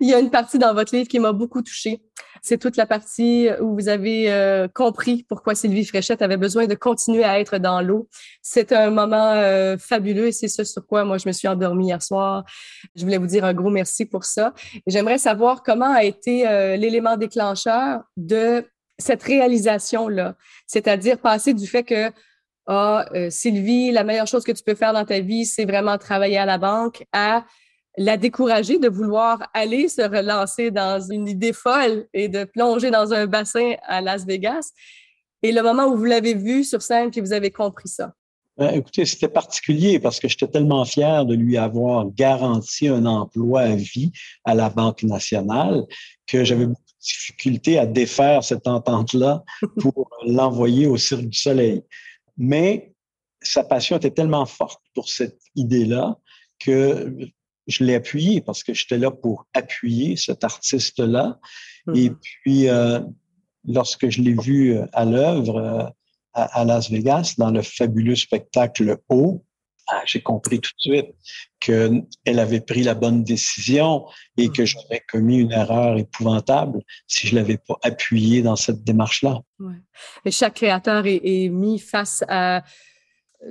Il 0.00 0.08
y 0.08 0.14
a 0.14 0.20
une 0.20 0.30
partie 0.30 0.58
dans 0.58 0.74
votre 0.74 0.94
livre 0.94 1.08
qui 1.08 1.18
m'a 1.18 1.32
beaucoup 1.32 1.60
touchée. 1.60 2.00
C'est 2.42 2.58
toute 2.58 2.76
la 2.76 2.86
partie 2.86 3.48
où 3.60 3.74
vous 3.74 3.88
avez 3.88 4.30
euh, 4.30 4.68
compris 4.68 5.24
pourquoi 5.28 5.54
Sylvie 5.54 5.84
Fréchette 5.84 6.22
avait 6.22 6.36
besoin 6.36 6.66
de 6.66 6.74
continuer 6.74 7.24
à 7.24 7.40
être 7.40 7.58
dans 7.58 7.80
l'eau. 7.82 8.08
C'est 8.42 8.72
un 8.72 8.90
moment 8.90 9.32
euh, 9.32 9.76
fabuleux 9.76 10.28
et 10.28 10.32
c'est 10.32 10.48
ce 10.48 10.64
sur 10.64 10.86
quoi 10.86 11.04
moi 11.04 11.18
je 11.18 11.26
me 11.26 11.32
suis 11.32 11.48
endormie 11.48 11.88
hier 11.88 12.02
soir. 12.02 12.44
Je 12.94 13.02
voulais 13.02 13.18
vous 13.18 13.26
dire 13.26 13.44
un 13.44 13.54
gros 13.54 13.70
merci 13.70 14.06
pour 14.06 14.24
ça. 14.24 14.54
J'aimerais 14.86 15.18
savoir 15.18 15.62
comment 15.62 15.92
a 15.92 16.04
été 16.04 16.46
euh, 16.46 16.76
l'élément 16.76 17.16
déclencheur 17.16 18.02
de 18.16 18.64
cette 18.98 19.22
réalisation-là, 19.22 20.36
c'est-à-dire 20.66 21.18
passer 21.18 21.54
du 21.54 21.66
fait 21.66 21.84
que 21.84 22.10
ah, 22.66 23.06
Sylvie, 23.30 23.90
la 23.92 24.04
meilleure 24.04 24.26
chose 24.26 24.44
que 24.44 24.52
tu 24.52 24.62
peux 24.62 24.74
faire 24.74 24.92
dans 24.92 25.04
ta 25.04 25.20
vie, 25.20 25.46
c'est 25.46 25.64
vraiment 25.64 25.96
travailler 25.96 26.36
à 26.36 26.44
la 26.44 26.58
banque, 26.58 27.04
à 27.12 27.44
la 27.96 28.16
décourager 28.16 28.78
de 28.78 28.88
vouloir 28.88 29.48
aller 29.54 29.88
se 29.88 30.02
relancer 30.02 30.70
dans 30.70 31.00
une 31.00 31.26
idée 31.28 31.52
folle 31.52 32.06
et 32.14 32.28
de 32.28 32.44
plonger 32.44 32.90
dans 32.90 33.12
un 33.12 33.26
bassin 33.26 33.74
à 33.86 34.00
Las 34.00 34.24
Vegas. 34.24 34.72
Et 35.42 35.52
le 35.52 35.62
moment 35.62 35.86
où 35.86 35.96
vous 35.96 36.04
l'avez 36.04 36.34
vu 36.34 36.62
sur 36.62 36.82
scène, 36.82 37.10
puis 37.10 37.20
vous 37.20 37.32
avez 37.32 37.50
compris 37.50 37.88
ça. 37.88 38.12
Ben, 38.56 38.70
écoutez, 38.74 39.04
c'était 39.04 39.28
particulier 39.28 40.00
parce 40.00 40.18
que 40.18 40.28
j'étais 40.28 40.48
tellement 40.48 40.84
fier 40.84 41.24
de 41.24 41.34
lui 41.34 41.56
avoir 41.56 42.06
garanti 42.10 42.88
un 42.88 43.06
emploi 43.06 43.60
à 43.60 43.76
vie 43.76 44.10
à 44.44 44.54
la 44.54 44.68
Banque 44.68 45.04
nationale 45.04 45.84
que 46.26 46.44
j'avais 46.44 46.66
difficulté 47.08 47.78
à 47.78 47.86
défaire 47.86 48.44
cette 48.44 48.66
entente-là 48.66 49.44
pour 49.80 50.10
l'envoyer 50.26 50.86
au 50.86 50.96
Cirque 50.96 51.26
du 51.26 51.38
Soleil. 51.38 51.82
Mais 52.36 52.92
sa 53.40 53.64
passion 53.64 53.96
était 53.96 54.10
tellement 54.10 54.46
forte 54.46 54.82
pour 54.94 55.08
cette 55.08 55.40
idée-là 55.54 56.18
que 56.58 57.16
je 57.66 57.84
l'ai 57.84 57.94
appuyé 57.94 58.40
parce 58.40 58.62
que 58.62 58.74
j'étais 58.74 58.98
là 58.98 59.10
pour 59.10 59.46
appuyer 59.54 60.16
cet 60.16 60.44
artiste-là. 60.44 61.38
Et 61.94 62.10
mhm. 62.10 62.18
puis, 62.20 62.68
euh, 62.68 63.00
lorsque 63.64 64.08
je 64.08 64.22
l'ai 64.22 64.34
vu 64.34 64.76
euh, 64.76 64.86
à 64.92 65.04
l'œuvre 65.04 65.56
euh, 65.56 65.84
à, 66.34 66.64
Las 66.64 66.90
Vegas, 66.90 67.34
dans 67.38 67.50
le 67.50 67.62
fabuleux 67.62 68.14
spectacle 68.14 68.98
O, 69.08 69.44
ah, 69.90 70.02
j'ai 70.04 70.20
compris 70.20 70.60
tout 70.60 70.70
de 70.76 70.80
suite 70.80 71.14
qu'elle 71.60 72.38
avait 72.38 72.60
pris 72.60 72.82
la 72.82 72.94
bonne 72.94 73.24
décision 73.24 74.06
et 74.36 74.50
que 74.50 74.62
mhm. 74.62 74.66
j'aurais 74.66 75.02
commis 75.10 75.38
une 75.38 75.52
erreur 75.52 75.96
épouvantable 75.96 76.82
si 77.06 77.26
je 77.26 77.34
l'avais 77.34 77.56
pas 77.56 77.78
appuyé 77.82 78.42
dans 78.42 78.56
cette 78.56 78.84
démarche-là. 78.84 79.40
Ouais. 79.58 80.30
Chaque 80.30 80.54
créateur 80.54 81.04
est 81.06 81.48
mis 81.48 81.78
face 81.78 82.22
à 82.28 82.62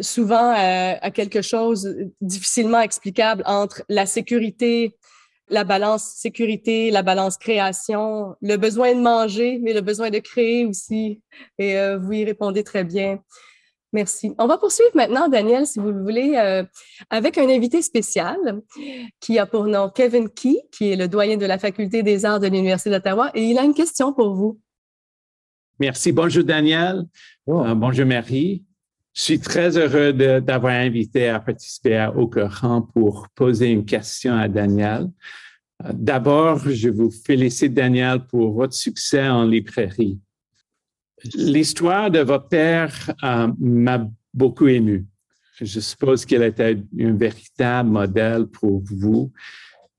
souvent 0.02 0.54
à, 0.56 1.12
quelque 1.12 1.42
chose 1.42 1.96
difficilement 2.22 2.82
explicable 2.82 3.44
entre 3.46 3.84
la 3.90 4.06
sécurité, 4.06 4.96
la 5.50 5.64
balance 5.64 6.04
sécurité, 6.04 6.92
la 6.92 7.04
balance 7.04 7.38
création, 7.38 8.36
le 8.42 8.58
besoin 8.58 8.94
de 8.94 9.00
manger, 9.00 9.60
mais 9.62 9.74
le 9.74 9.82
besoin 9.82 10.10
de 10.10 10.20
créer 10.20 10.66
aussi. 10.66 11.22
Et 11.58 11.78
euh, 11.78 11.98
vous 11.98 12.12
y 12.14 12.26
répondez 12.26 12.64
très 12.64 12.84
bien. 12.84 13.20
Merci. 13.98 14.32
On 14.38 14.46
va 14.46 14.60
poursuivre 14.60 14.92
maintenant, 14.94 15.28
Daniel, 15.28 15.66
si 15.66 15.80
vous 15.80 15.92
le 15.92 16.04
voulez, 16.04 16.36
euh, 16.36 16.64
avec 17.10 17.40
un 17.40 17.50
invité 17.50 17.82
spécial 17.82 18.38
qui 19.20 19.40
a 19.40 19.48
pour 19.48 19.66
nom 19.66 19.90
Kevin 19.90 20.30
Key, 20.30 20.56
qui 20.72 20.92
est 20.92 20.96
le 20.96 21.08
doyen 21.08 21.36
de 21.36 21.48
la 21.48 21.58
Faculté 21.58 22.04
des 22.04 22.24
arts 22.24 22.40
de 22.40 22.46
l'Université 22.46 22.92
d'Ottawa, 22.92 23.32
et 23.34 23.42
il 23.42 23.58
a 23.58 23.64
une 23.64 23.74
question 23.74 24.14
pour 24.14 24.36
vous. 24.36 24.60
Merci. 25.80 26.12
Bonjour, 26.12 26.44
Daniel. 26.44 27.06
Oh. 27.48 27.66
Euh, 27.66 27.74
bonjour, 27.74 28.06
Marie. 28.06 28.64
Je 29.16 29.22
suis 29.24 29.40
très 29.40 29.76
heureux 29.76 30.14
d'avoir 30.14 30.74
invité 30.74 31.30
à 31.30 31.40
participer 31.40 31.98
à 31.98 32.16
Au 32.16 32.30
pour 32.94 33.28
poser 33.34 33.72
une 33.72 33.84
question 33.84 34.38
à 34.38 34.48
Daniel. 34.48 35.08
D'abord, 35.92 36.60
je 36.70 36.90
vous 36.90 37.10
félicite, 37.10 37.74
Daniel, 37.74 38.20
pour 38.28 38.54
votre 38.54 38.76
succès 38.76 39.28
en 39.28 39.44
librairie. 39.44 40.20
L'histoire 41.34 42.12
de 42.12 42.20
votre 42.20 42.48
père 42.48 42.94
euh, 43.24 43.48
m'a 43.60 44.08
beaucoup 44.34 44.68
ému. 44.68 45.06
Je 45.60 45.80
suppose 45.80 46.26
qu'il 46.26 46.44
était 46.44 46.78
un 47.00 47.14
véritable 47.14 47.90
modèle 47.90 48.46
pour 48.46 48.84
vous 48.86 49.32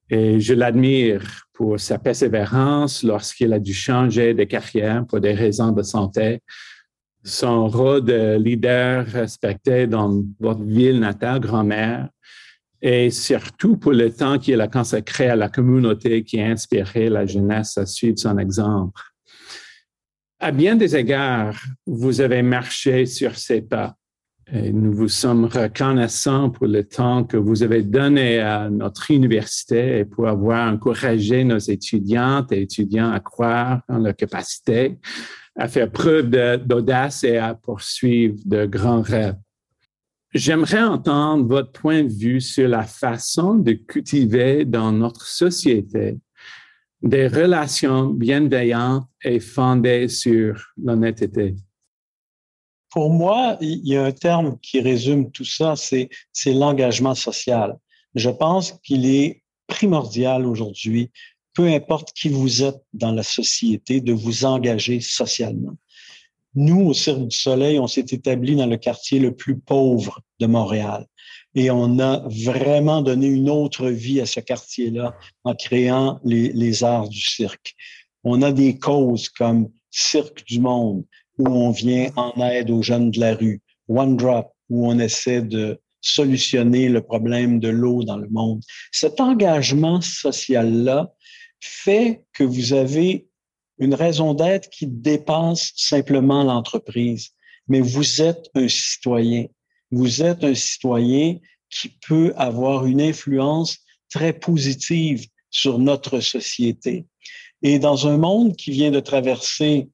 et 0.09 0.41
je 0.41 0.55
l'admire 0.55 1.47
pour 1.53 1.81
sa 1.81 1.99
persévérance 1.99 3.03
lorsqu'il 3.03 3.53
a 3.53 3.59
dû 3.59 3.75
changer 3.75 4.35
de 4.35 4.45
carrière 4.45 5.05
pour 5.07 5.21
des 5.21 5.33
raisons 5.33 5.73
de 5.73 5.83
santé 5.83 6.41
son 7.25 7.69
rôle 7.69 8.05
de 8.05 8.37
leader 8.39 9.07
respecté 9.07 9.87
dans 9.87 10.23
votre 10.41 10.63
ville 10.63 11.01
natale, 11.01 11.41
grand-mère, 11.41 12.09
et 12.81 13.11
surtout 13.11 13.77
pour 13.77 13.93
le 13.93 14.11
temps 14.13 14.39
qu'il 14.39 14.61
a 14.61 14.69
consacré 14.69 15.29
à 15.29 15.37
la 15.37 15.49
communauté 15.49 16.23
qui 16.23 16.41
a 16.41 16.47
inspiré 16.47 17.09
la 17.09 17.27
jeunesse 17.27 17.77
à 17.77 17.87
suivre 17.87 18.19
son 18.19 18.39
exemple. 18.39 19.01
À 20.41 20.53
bien 20.53 20.77
des 20.77 20.95
égards, 20.95 21.61
vous 21.87 22.21
avez 22.21 22.43
marché 22.43 23.07
sur 23.07 23.37
ses 23.37 23.61
pas. 23.61 23.97
Et 24.53 24.73
nous 24.73 24.93
vous 24.93 25.09
sommes 25.09 25.45
reconnaissants 25.45 26.51
pour 26.51 26.67
le 26.67 26.85
temps 26.85 27.25
que 27.25 27.37
vous 27.37 27.63
avez 27.63 27.83
donné 27.83 28.39
à 28.39 28.71
notre 28.71 29.11
université 29.11 29.99
et 29.99 30.05
pour 30.05 30.29
avoir 30.29 30.73
encouragé 30.73 31.45
nos 31.45 31.59
étudiantes 31.59 32.53
et 32.53 32.63
étudiants 32.63 33.11
à 33.11 33.21
croire 33.21 33.83
en 33.89 33.99
leur 33.99 34.15
capacité 34.15 34.99
à 35.59 35.67
faire 35.67 35.91
preuve 35.91 36.31
d'audace 36.65 37.25
et 37.25 37.37
à 37.37 37.55
poursuivre 37.55 38.37
de 38.45 38.65
grands 38.65 39.03
rêves. 39.03 39.37
J'aimerais 40.33 40.83
entendre 40.83 41.49
votre 41.49 41.73
point 41.73 42.05
de 42.05 42.13
vue 42.13 42.41
sur 42.41 42.69
la 42.69 42.85
façon 42.85 43.55
de 43.57 43.73
cultiver 43.73 44.65
dans 44.65 44.93
notre 44.93 45.27
société 45.27 46.19
des 47.03 47.29
relations 47.29 48.07
bienveillantes 48.07 49.07
et 49.23 49.41
fondées 49.41 50.09
sur 50.09 50.61
l'honnêteté. 50.77 51.55
Pour 52.91 53.11
moi, 53.11 53.57
il 53.61 53.87
y 53.87 53.97
a 53.97 54.05
un 54.05 54.13
terme 54.13 54.59
qui 54.61 54.81
résume 54.81 55.31
tout 55.31 55.45
ça, 55.45 55.75
c'est 55.77 56.09
l'engagement 56.47 57.15
social. 57.15 57.77
Je 58.15 58.31
pense 58.31 58.73
qu'il 58.83 59.07
est 59.07 59.43
primordial 59.67 60.47
aujourd'hui 60.47 61.11
peu 61.59 61.67
importe 61.67 62.13
qui 62.13 62.29
vous 62.29 62.63
êtes 62.63 62.81
dans 62.93 63.11
la 63.11 63.25
société, 63.25 64.01
de 64.01 64.13
vous 64.13 64.45
engager 64.45 65.01
socialement. 65.01 65.77
Nous, 66.55 66.83
au 66.83 66.95
Cirque 66.95 67.27
du 67.27 67.37
Soleil, 67.37 67.81
on 67.81 67.89
s'est 67.89 68.07
établi 68.13 68.55
dans 68.55 68.67
le 68.67 68.77
quartier 68.77 69.19
le 69.19 69.35
plus 69.35 69.59
pauvre 69.59 70.21
de 70.39 70.47
Montréal. 70.47 71.05
Et 71.55 71.71
on 71.71 71.99
a 71.99 72.23
vraiment 72.29 73.03
donné 73.03 73.27
une 73.27 73.51
autre 73.51 73.89
vie 73.89 74.21
à 74.21 74.27
ce 74.27 74.41
quartier-là 74.41 75.17
en 75.45 75.55
créant 75.55 76.21
les, 76.25 76.85
arts 76.85 77.09
du 77.09 77.21
cirque. 77.21 77.75
On 78.25 78.43
a 78.43 78.53
des 78.53 78.79
causes 78.79 79.29
comme 79.29 79.69
Cirque 79.91 80.45
du 80.47 80.61
Monde, 80.61 81.05
où 81.39 81.49
on 81.49 81.71
vient 81.71 82.11
en 82.17 82.39
aide 82.43 82.71
aux 82.71 82.83
jeunes 82.83 83.11
de 83.11 83.21
la 83.21 83.35
rue, 83.35 83.63
One 83.89 84.17
Drop, 84.17 84.53
où 84.69 84.87
on 84.87 84.99
essaie 84.99 85.43
de 85.43 85.81
solutionner 86.01 86.89
le 86.89 87.01
problème 87.01 87.59
de 87.59 87.69
l'eau 87.69 88.05
dans 88.05 88.19
le 88.19 88.29
monde. 88.29 88.63
Cet 88.93 89.21
engagement 89.21 90.01
social-là, 90.01 91.13
fait 91.61 92.25
que 92.33 92.45
vous 92.45 92.73
avez 92.73 93.27
une 93.79 93.95
raison 93.95 94.35
d'être 94.35 94.71
qui 94.71 94.87
dépasse 94.87 95.73
simplement 95.77 96.45
l'entreprise, 96.45 97.31
mais 97.69 97.81
vous 97.81 98.23
êtes 98.23 98.51
un 98.55 98.69
citoyen. 98.69 99.47
Vous 99.91 100.23
êtes 100.23 100.45
un 100.45 100.55
citoyen 100.55 101.39
qui 101.71 101.89
peut 102.07 102.33
avoir 102.37 102.87
une 102.87 103.01
influence 103.01 103.79
très 104.11 104.33
positive 104.33 105.27
sur 105.51 105.79
notre 105.79 106.21
société. 106.21 107.07
Et 107.63 107.79
dans 107.79 108.07
un 108.07 108.19
monde 108.19 108.57
qui 108.57 108.71
vient 108.71 108.91
de 108.91 109.01
traverser 109.01 109.89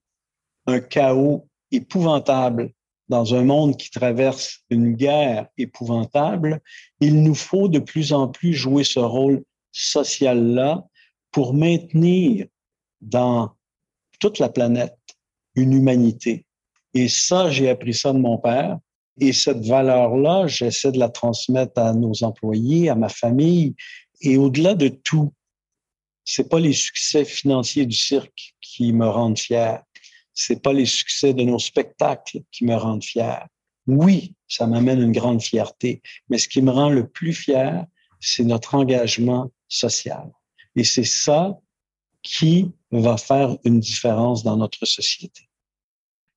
un 0.66 0.80
chaos 0.80 1.48
épouvantable, 1.70 2.72
dans 3.08 3.34
un 3.34 3.44
monde 3.44 3.76
qui 3.76 3.90
traverse 3.90 4.60
une 4.70 4.94
guerre 4.94 5.48
épouvantable, 5.58 6.60
il 7.00 7.22
nous 7.22 7.34
faut 7.34 7.68
de 7.68 7.78
plus 7.78 8.12
en 8.12 8.28
plus 8.28 8.54
jouer 8.54 8.84
ce 8.84 9.00
rôle 9.00 9.44
social-là 9.72 10.86
pour 11.30 11.52
maintenir 11.52 12.46
dans 13.00 13.52
toute 14.20 14.38
la 14.38 14.48
planète 14.48 14.96
une 15.54 15.72
humanité. 15.72 16.46
Et 16.94 17.08
ça, 17.08 17.50
j'ai 17.50 17.68
appris 17.68 17.92
ça 17.92 18.12
de 18.12 18.18
mon 18.18 18.38
père. 18.38 18.78
Et 19.20 19.32
cette 19.32 19.64
valeur-là, 19.64 20.46
j'essaie 20.46 20.92
de 20.92 20.98
la 20.98 21.08
transmettre 21.08 21.80
à 21.80 21.92
nos 21.92 22.24
employés, 22.24 22.88
à 22.88 22.94
ma 22.94 23.08
famille. 23.08 23.74
Et 24.20 24.36
au-delà 24.36 24.74
de 24.74 24.88
tout, 24.88 25.32
c'est 26.24 26.48
pas 26.48 26.60
les 26.60 26.72
succès 26.72 27.24
financiers 27.24 27.86
du 27.86 27.96
cirque 27.96 28.54
qui 28.60 28.92
me 28.92 29.06
rendent 29.06 29.38
fier. 29.38 29.82
C'est 30.32 30.62
pas 30.62 30.72
les 30.72 30.86
succès 30.86 31.32
de 31.32 31.42
nos 31.42 31.58
spectacles 31.58 32.40
qui 32.50 32.64
me 32.64 32.74
rendent 32.74 33.04
fier. 33.04 33.46
Oui, 33.86 34.34
ça 34.48 34.66
m'amène 34.66 35.00
une 35.00 35.12
grande 35.12 35.42
fierté, 35.42 36.00
mais 36.28 36.38
ce 36.38 36.48
qui 36.48 36.62
me 36.62 36.70
rend 36.70 36.88
le 36.88 37.06
plus 37.06 37.34
fier, 37.34 37.84
c'est 38.18 38.44
notre 38.44 38.74
engagement 38.74 39.52
social. 39.68 40.32
Et 40.74 40.84
c'est 40.84 41.04
ça 41.04 41.58
qui 42.22 42.72
va 42.90 43.16
faire 43.18 43.56
une 43.64 43.80
différence 43.80 44.42
dans 44.42 44.56
notre 44.56 44.86
société. 44.86 45.48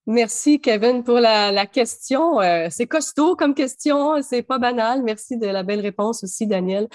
Merci, 0.09 0.61
Kevin, 0.61 1.03
pour 1.03 1.19
la, 1.19 1.65
question. 1.65 2.39
Euh, 2.39 2.69
c'est 2.71 2.87
costaud 2.87 3.35
comme 3.35 3.53
question, 3.53 4.21
c'est 4.21 4.41
pas 4.41 4.57
banal. 4.57 5.03
Merci 5.03 5.37
de 5.37 5.47
la 5.47 5.63
belle 5.63 5.81
réponse 5.81 6.23
aussi, 6.23 6.47
Daniel. 6.47 6.87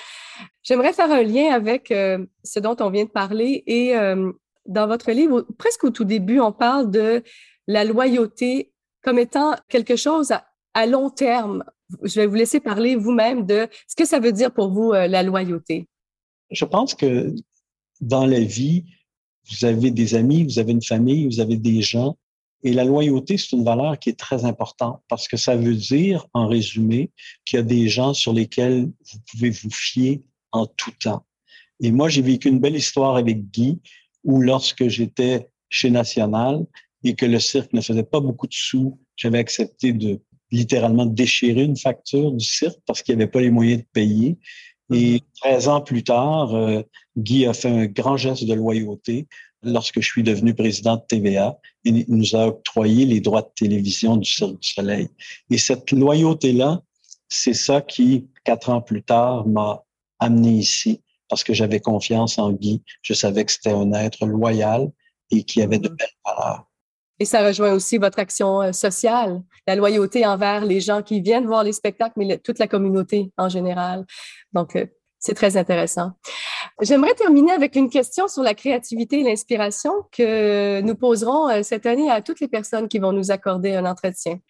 J'aimerais 0.63 0.95
faire 0.95 1.13
un 1.13 1.23
lien 1.23 1.53
avec 1.53 1.91
euh, 1.91 2.25
ce 2.43 2.59
dont 2.59 2.75
on 2.81 2.89
vient 2.89 3.05
de 3.05 3.11
parler. 3.11 3.65
Et 3.67 3.95
euh, 3.95 4.33
dans 4.65 4.87
votre 4.87 5.13
livre, 5.13 5.47
presque 5.59 5.85
au 5.85 5.91
tout 5.91 6.05
début, 6.05 6.41
on 6.41 6.53
parle 6.53 6.91
de 6.91 7.23
la 7.67 7.85
loyauté 7.85 8.73
comme 9.03 9.19
étant 9.19 9.57
quelque 9.69 9.97
chose 9.97 10.33
à, 10.73 10.87
long 10.87 11.11
terme. 11.11 11.65
Je 12.03 12.19
vais 12.19 12.27
vous 12.27 12.37
laisser 12.37 12.61
parler 12.61 12.97
vous-même 12.97 13.45
de 13.45 13.69
ce 13.89 13.95
que 13.95 14.07
ça 14.07 14.21
veut 14.21 14.33
dire 14.33 14.55
pour 14.55 14.73
vous, 14.73 14.93
la 14.93 15.23
loyauté. 15.23 15.87
Je 16.51 16.65
pense 16.65 16.95
que 16.95 17.35
dans 18.01 18.25
la 18.25 18.41
vie, 18.41 18.87
vous 19.51 19.67
avez 19.67 19.91
des 19.91 20.15
amis, 20.15 20.45
vous 20.45 20.59
avez 20.59 20.73
une 20.73 20.83
famille, 20.83 21.27
vous 21.27 21.41
avez 21.41 21.59
des 21.59 21.83
gens 21.83 22.17
et 22.65 22.73
la 22.73 22.85
loyauté, 22.85 23.37
c'est 23.39 23.57
une 23.57 23.65
valeur 23.65 23.99
qui 23.99 24.11
est 24.11 24.19
très 24.19 24.45
importante 24.45 25.03
parce 25.09 25.27
que 25.27 25.37
ça 25.37 25.57
veut 25.57 25.75
dire, 25.75 26.27
en 26.33 26.47
résumé, 26.47 27.11
qu'il 27.45 27.57
y 27.57 27.61
a 27.61 27.65
des 27.65 27.89
gens 27.89 28.15
sur 28.15 28.33
lesquels 28.33 28.85
vous 28.85 29.19
pouvez 29.31 29.51
vous 29.51 29.71
fier 29.71 30.23
en 30.53 30.67
tout 30.67 30.93
temps. 30.93 31.25
Et 31.81 31.91
moi, 31.91 32.09
j'ai 32.09 32.23
vécu 32.23 32.49
une 32.49 32.61
belle 32.61 32.77
histoire 32.77 33.17
avec 33.17 33.51
Guy 33.51 33.81
où 34.23 34.41
lorsque 34.41 34.87
j'étais 34.87 35.49
chez 35.71 35.91
National 35.91 36.65
et 37.03 37.15
que 37.15 37.27
le 37.27 37.41
cirque 37.41 37.73
ne 37.73 37.81
faisait 37.81 38.05
pas 38.05 38.21
beaucoup 38.21 38.47
de 38.47 38.55
sous, 38.55 39.01
j'avais 39.17 39.39
accepté 39.39 39.93
de 39.93 40.21
littéralement 40.53 41.07
déchirer 41.07 41.63
une 41.63 41.77
facture 41.77 42.31
du 42.31 42.45
cirque 42.45 42.79
parce 42.87 43.03
qu'il 43.03 43.17
n'y 43.17 43.23
avait 43.23 43.31
pas 43.31 43.41
les 43.41 43.51
moyens 43.51 43.81
de 43.81 43.87
payer. 43.93 44.39
Et 44.93 45.23
13 45.41 45.69
ans 45.69 45.81
plus 45.81 46.05
tard, 46.05 46.55
euh, 46.55 46.83
Guy 47.17 47.47
a 47.47 47.55
fait 47.55 47.71
un 47.71 47.87
grand 47.87 48.17
geste 48.17 48.45
de 48.45 48.55
loyauté 48.55 49.27
lorsque 49.63 50.01
je 50.01 50.07
suis 50.07 50.23
devenu 50.23 50.55
président 50.55 50.97
de 50.97 51.03
TVA, 51.07 51.59
il 51.85 52.05
nous 52.09 52.35
a 52.35 52.47
octroyé 52.47 53.07
les 53.07 53.21
droits 53.21 53.43
de 53.43 53.51
télévision 53.55 54.17
du 54.17 54.29
Cirque 54.29 54.61
du 54.61 54.69
Soleil. 54.69 55.09
Et 55.51 55.59
cette 55.59 55.91
loyauté-là, 55.91 56.83
c'est 57.29 57.55
ça 57.55 57.81
qui, 57.81 58.29
quatre 58.45 58.71
ans 58.71 58.81
plus 58.81 59.03
tard, 59.03 59.47
m'a 59.47 59.83
amené 60.19 60.51
ici 60.51 61.01
parce 61.29 61.45
que 61.45 61.55
j'avais 61.55 61.81
confiance 61.81 62.39
en 62.39 62.53
Guy. 62.53 62.83
Je 63.03 63.15
savais 63.15 63.45
que 63.45 63.53
c'était 63.53 63.71
un 63.71 63.93
être 63.93 64.27
loyal 64.27 64.91
et 65.31 65.45
qui 65.45 65.63
avait 65.63 65.79
de 65.79 65.89
mm-hmm. 65.89 65.97
belles 65.97 66.09
valeurs. 66.25 66.69
Et 67.19 67.25
ça 67.25 67.47
rejoint 67.47 67.73
aussi 67.73 67.99
votre 67.99 68.19
action 68.19 68.63
euh, 68.63 68.73
sociale, 68.73 69.43
la 69.67 69.77
loyauté 69.77 70.27
envers 70.27 70.65
les 70.65 70.81
gens 70.81 71.03
qui 71.03 71.21
viennent 71.21 71.47
voir 71.47 71.63
les 71.63 71.73
spectacles, 71.73 72.15
mais 72.17 72.39
toute 72.39 72.59
la 72.59 72.67
communauté 72.67 73.31
en 73.37 73.49
général. 73.49 74.05
Donc, 74.53 74.77
euh, 74.77 74.87
c'est 75.23 75.35
très 75.35 75.57
intéressant. 75.57 76.11
J'aimerais 76.81 77.15
terminer 77.15 77.53
avec 77.53 77.77
une 77.77 77.89
question 77.89 78.27
sur 78.27 78.43
la 78.43 78.55
créativité 78.55 79.21
et 79.21 79.23
l'inspiration 79.23 79.93
que 80.11 80.81
nous 80.81 80.97
poserons 80.97 81.49
euh, 81.49 81.63
cette 81.63 81.87
année 81.87 82.11
à 82.11 82.21
toutes 82.21 82.41
les 82.41 82.49
personnes 82.49 82.89
qui 82.89 82.99
vont 82.99 83.13
nous 83.13 83.31
accorder 83.31 83.75
un 83.75 83.85
entretien. 83.87 84.41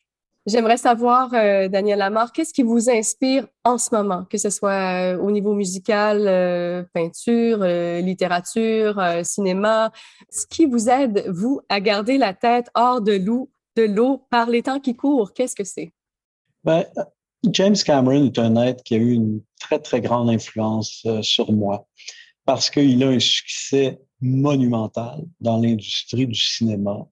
J'aimerais 0.47 0.79
savoir, 0.79 1.35
euh, 1.35 1.69
Daniel 1.69 1.99
Lamar, 1.99 2.33
qu'est-ce 2.33 2.55
qui 2.55 2.63
vous 2.63 2.89
inspire 2.89 3.47
en 3.65 3.77
ce 3.77 3.95
moment, 3.95 4.25
que 4.25 4.39
ce 4.39 4.49
soit 4.49 5.13
euh, 5.13 5.19
au 5.19 5.31
niveau 5.31 5.53
musical, 5.53 6.89
peinture, 6.95 7.59
littérature, 8.03 9.01
cinéma, 9.23 9.93
ce 10.31 10.47
qui 10.47 10.65
vous 10.65 10.89
aide, 10.89 11.27
vous, 11.29 11.61
à 11.69 11.81
garder 11.81 12.17
la 12.17 12.33
tête 12.33 12.71
hors 12.75 13.03
de 13.03 13.13
l'eau, 13.13 13.51
de 13.77 13.83
l'eau 13.83 14.27
par 14.31 14.49
les 14.49 14.63
temps 14.63 14.81
qui 14.81 14.97
courent, 14.97 15.35
qu'est-ce 15.35 15.55
que 15.55 15.65
c'est? 15.65 15.93
Ben, 16.65 16.85
James 17.45 17.77
Cameron 17.85 18.25
est 18.25 18.39
un 18.39 18.57
être 18.57 18.83
qui 18.83 18.95
a 18.95 18.99
eu 18.99 19.13
une 19.13 19.43
très, 19.63 19.79
très 19.79 20.01
grande 20.01 20.29
influence 20.29 21.03
euh, 21.07 21.23
sur 21.23 21.53
moi 21.53 21.87
parce 22.45 22.69
qu'il 22.71 23.03
a 23.05 23.09
un 23.09 23.21
succès 23.21 24.01
monumental 24.21 25.25
dans 25.41 25.59
l'industrie 25.59 26.27
du 26.27 26.35
cinéma 26.35 27.07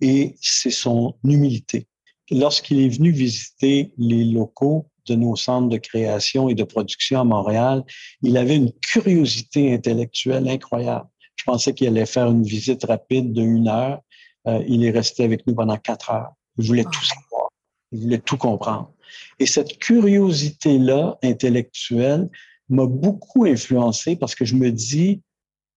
et 0.00 0.34
c'est 0.40 0.70
son 0.70 1.14
humilité. 1.24 1.86
Lorsqu'il 2.30 2.80
est 2.80 2.88
venu 2.88 3.10
visiter 3.10 3.92
les 3.98 4.24
locaux 4.24 4.88
de 5.06 5.14
nos 5.14 5.36
centres 5.36 5.68
de 5.68 5.76
création 5.76 6.48
et 6.48 6.54
de 6.54 6.64
production 6.64 7.20
à 7.20 7.24
Montréal, 7.24 7.84
il 8.22 8.36
avait 8.36 8.56
une 8.56 8.72
curiosité 8.72 9.74
intellectuelle 9.74 10.48
incroyable. 10.48 11.08
Je 11.36 11.44
pensais 11.44 11.74
qu'il 11.74 11.88
allait 11.88 12.06
faire 12.06 12.28
une 12.28 12.44
visite 12.44 12.84
rapide 12.84 13.32
de 13.32 13.42
une 13.42 13.68
heure. 13.68 14.00
Euh, 14.46 14.62
il 14.66 14.84
est 14.84 14.90
resté 14.90 15.24
avec 15.24 15.46
nous 15.46 15.54
pendant 15.54 15.76
quatre 15.76 16.10
heures. 16.10 16.32
Il 16.56 16.66
voulait 16.66 16.84
tout 16.84 17.04
savoir. 17.04 17.48
Il 17.90 18.00
voulait 18.00 18.18
tout 18.18 18.38
comprendre. 18.38 18.91
Et 19.38 19.46
cette 19.46 19.78
curiosité-là 19.78 21.18
intellectuelle 21.22 22.28
m'a 22.68 22.86
beaucoup 22.86 23.44
influencé 23.44 24.16
parce 24.16 24.34
que 24.34 24.44
je 24.44 24.54
me 24.54 24.70
dis, 24.70 25.22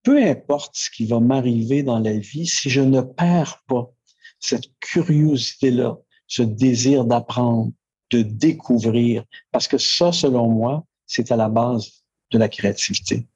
peu 0.04 0.22
importe 0.24 0.76
ce 0.78 0.90
qui 0.90 1.06
va 1.06 1.20
m'arriver 1.20 1.84
dans 1.84 2.00
la 2.00 2.14
vie, 2.14 2.48
si 2.48 2.70
je 2.70 2.82
ne 2.82 3.02
perds 3.02 3.64
pas 3.68 3.92
cette 4.40 4.68
curiosité-là, 4.80 5.98
ce 6.28 6.44
désir 6.44 7.06
d'apprendre, 7.06 7.72
de 8.12 8.22
découvrir, 8.22 9.24
parce 9.52 9.68
que 9.68 9.78
ça, 9.78 10.12
selon 10.12 10.50
moi, 10.50 10.86
c'est 11.08 11.32
à 11.32 11.36
la 11.36 11.50
base 11.50 12.04
de 12.32 12.38
la 12.38 12.50
créativité. 12.50 13.28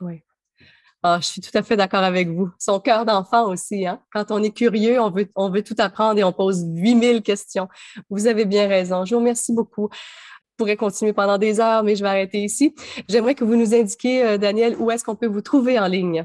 Oui. 0.00 0.22
Ah, 1.04 1.18
je 1.20 1.26
suis 1.26 1.40
tout 1.40 1.50
à 1.54 1.62
fait 1.64 1.76
d'accord 1.76 2.04
avec 2.04 2.28
vous. 2.28 2.50
Son 2.60 2.78
cœur 2.78 3.04
d'enfant 3.04 3.48
aussi. 3.48 3.86
Hein? 3.86 4.00
Quand 4.12 4.30
on 4.30 4.40
est 4.40 4.52
curieux, 4.52 5.00
on 5.00 5.10
veut, 5.10 5.28
on 5.34 5.50
veut 5.50 5.64
tout 5.64 5.74
apprendre 5.78 6.20
et 6.20 6.24
on 6.24 6.32
pose 6.32 6.64
8000 6.64 7.22
questions. 7.22 7.66
Vous 8.08 8.28
avez 8.28 8.44
bien 8.44 8.68
raison. 8.68 9.04
Je 9.04 9.14
vous 9.14 9.20
remercie 9.20 9.52
beaucoup. 9.52 9.88
Je 9.92 10.56
pourrais 10.56 10.76
continuer 10.76 11.12
pendant 11.12 11.38
des 11.38 11.58
heures, 11.58 11.82
mais 11.82 11.96
je 11.96 12.04
vais 12.04 12.08
arrêter 12.08 12.44
ici. 12.44 12.72
J'aimerais 13.08 13.34
que 13.34 13.42
vous 13.42 13.56
nous 13.56 13.74
indiquiez, 13.74 14.22
euh, 14.22 14.38
Daniel, 14.38 14.76
où 14.76 14.92
est-ce 14.92 15.02
qu'on 15.02 15.16
peut 15.16 15.26
vous 15.26 15.40
trouver 15.40 15.76
en 15.76 15.88
ligne? 15.88 16.24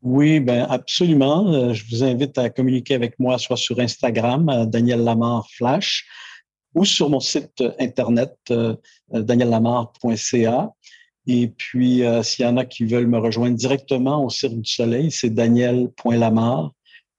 Oui, 0.00 0.40
ben 0.40 0.66
absolument. 0.70 1.52
Euh, 1.52 1.74
je 1.74 1.84
vous 1.90 2.02
invite 2.02 2.38
à 2.38 2.48
communiquer 2.48 2.94
avec 2.94 3.18
moi, 3.18 3.36
soit 3.36 3.58
sur 3.58 3.78
Instagram, 3.80 4.48
euh, 4.48 4.64
Daniel 4.64 5.04
Lamar 5.04 5.46
Flash, 5.50 6.06
ou 6.74 6.86
sur 6.86 7.10
mon 7.10 7.20
site 7.20 7.62
internet, 7.78 8.34
daniellamar.ca. 9.10 10.70
Et 11.26 11.48
puis, 11.48 12.04
euh, 12.04 12.22
s'il 12.22 12.44
y 12.44 12.48
en 12.48 12.56
a 12.56 12.64
qui 12.64 12.84
veulent 12.84 13.08
me 13.08 13.18
rejoindre 13.18 13.56
directement 13.56 14.24
au 14.24 14.30
Cirque 14.30 14.60
du 14.60 14.70
Soleil, 14.70 15.10
c'est 15.10 15.30
daniel.lamar 15.30 16.72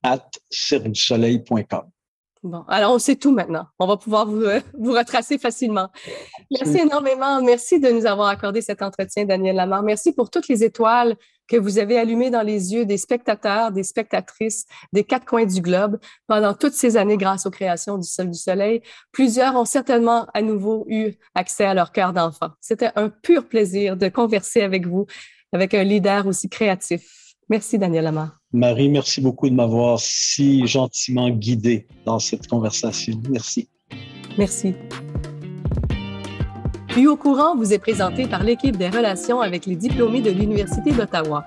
at 0.04 0.30
cirquedusoleil.com. 0.50 1.90
Bon, 2.48 2.64
alors 2.70 2.94
on 2.94 3.00
sait 3.00 3.18
tout 3.18 3.34
maintenant. 3.34 3.66
On 3.78 3.88
va 3.88 3.98
pouvoir 3.98 4.26
vous, 4.26 4.42
euh, 4.42 4.62
vous 4.80 4.94
retracer 4.94 5.38
facilement. 5.38 5.90
Merci 6.50 6.78
énormément. 6.80 7.42
Merci 7.42 7.80
de 7.80 7.90
nous 7.90 8.06
avoir 8.06 8.30
accordé 8.30 8.62
cet 8.62 8.82
entretien, 8.82 9.26
Daniel 9.26 9.58
Lamar. 9.58 9.84
Merci 9.84 10.14
pour 10.14 10.30
toutes 10.30 10.48
les 10.48 10.64
étoiles 10.64 11.16
que 11.48 11.58
vous 11.58 11.78
avez 11.78 11.98
allumées 11.98 12.30
dans 12.30 12.42
les 12.42 12.74
yeux 12.74 12.86
des 12.86 12.98
spectateurs, 12.98 13.72
des 13.72 13.84
spectatrices 13.84 14.66
des 14.94 15.04
quatre 15.04 15.26
coins 15.26 15.46
du 15.46 15.62
globe 15.62 15.98
pendant 16.28 16.54
toutes 16.54 16.74
ces 16.74 16.98
années 16.98 17.18
grâce 17.18 17.46
aux 17.46 17.52
créations 17.52 17.98
du 17.98 18.08
Sol 18.08 18.30
du 18.30 18.38
Soleil. 18.38 18.82
Plusieurs 19.12 19.56
ont 19.56 19.66
certainement 19.66 20.28
à 20.34 20.42
nouveau 20.42 20.86
eu 20.88 21.14
accès 21.36 21.66
à 21.66 21.74
leur 21.74 21.92
cœur 21.92 22.14
d'enfant. 22.14 22.50
C'était 22.62 22.92
un 22.96 23.10
pur 23.10 23.48
plaisir 23.48 23.98
de 23.98 24.08
converser 24.08 24.62
avec 24.62 24.88
vous, 24.88 25.06
avec 25.52 25.74
un 25.74 25.84
leader 25.84 26.28
aussi 26.28 26.50
créatif. 26.50 27.36
Merci, 27.50 27.78
Daniel 27.78 28.06
Lamar. 28.06 28.37
Marie, 28.54 28.88
merci 28.88 29.20
beaucoup 29.20 29.50
de 29.50 29.54
m'avoir 29.54 30.00
si 30.00 30.66
gentiment 30.66 31.30
guidé 31.30 31.86
dans 32.06 32.20
cette 32.20 32.48
conversation. 32.48 33.20
Merci. 33.30 33.68
Merci. 34.38 34.74
Puis 36.88 37.08
au 37.08 37.18
courant 37.18 37.56
vous 37.58 37.74
est 37.74 37.80
présenté 37.80 38.26
par 38.26 38.44
l'équipe 38.44 38.78
des 38.78 38.88
relations 38.88 39.42
avec 39.42 39.66
les 39.66 39.76
diplômés 39.76 40.22
de 40.22 40.32
l'Université 40.32 40.92
d'Ottawa. 40.92 41.44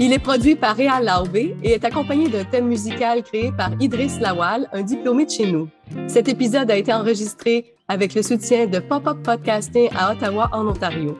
Il 0.00 0.12
est 0.12 0.18
produit 0.18 0.56
par 0.56 0.76
Réal 0.76 1.04
Laubé 1.04 1.54
et 1.62 1.72
est 1.72 1.84
accompagné 1.84 2.28
d'un 2.28 2.44
thème 2.44 2.66
musical 2.66 3.22
créé 3.22 3.52
par 3.52 3.70
Idriss 3.80 4.18
Lawal, 4.18 4.68
un 4.72 4.82
diplômé 4.82 5.26
de 5.26 5.30
chez 5.30 5.50
nous. 5.50 5.68
Cet 6.06 6.28
épisode 6.28 6.70
a 6.70 6.76
été 6.76 6.92
enregistré 6.92 7.74
avec 7.88 8.14
le 8.14 8.22
soutien 8.22 8.66
de 8.66 8.78
Pop-Up 8.78 9.18
Podcasting 9.22 9.90
à 9.96 10.12
Ottawa, 10.12 10.48
en 10.52 10.66
Ontario. 10.66 11.18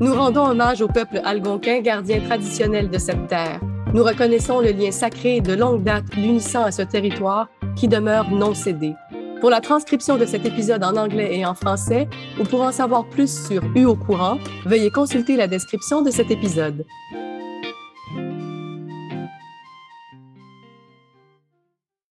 Nous 0.00 0.14
rendons 0.14 0.46
hommage 0.46 0.82
au 0.82 0.88
peuple 0.88 1.20
algonquin, 1.24 1.80
gardien 1.80 2.20
traditionnel 2.20 2.90
de 2.90 2.98
cette 2.98 3.28
terre. 3.28 3.60
Nous 3.94 4.04
reconnaissons 4.04 4.60
le 4.60 4.70
lien 4.72 4.90
sacré 4.90 5.40
de 5.40 5.54
longue 5.54 5.82
date 5.82 6.14
l'unissant 6.14 6.62
à 6.62 6.70
ce 6.70 6.82
territoire 6.82 7.48
qui 7.74 7.88
demeure 7.88 8.30
non 8.30 8.52
cédé. 8.52 8.92
Pour 9.40 9.48
la 9.48 9.62
transcription 9.62 10.18
de 10.18 10.26
cet 10.26 10.44
épisode 10.44 10.84
en 10.84 10.94
anglais 10.96 11.38
et 11.38 11.46
en 11.46 11.54
français, 11.54 12.06
ou 12.38 12.44
pour 12.44 12.60
en 12.60 12.72
savoir 12.72 13.06
plus 13.06 13.46
sur 13.46 13.62
U 13.74 13.86
au 13.86 13.96
courant, 13.96 14.38
veuillez 14.66 14.90
consulter 14.90 15.36
la 15.36 15.46
description 15.46 16.02
de 16.02 16.10
cet 16.10 16.30
épisode. 16.30 16.84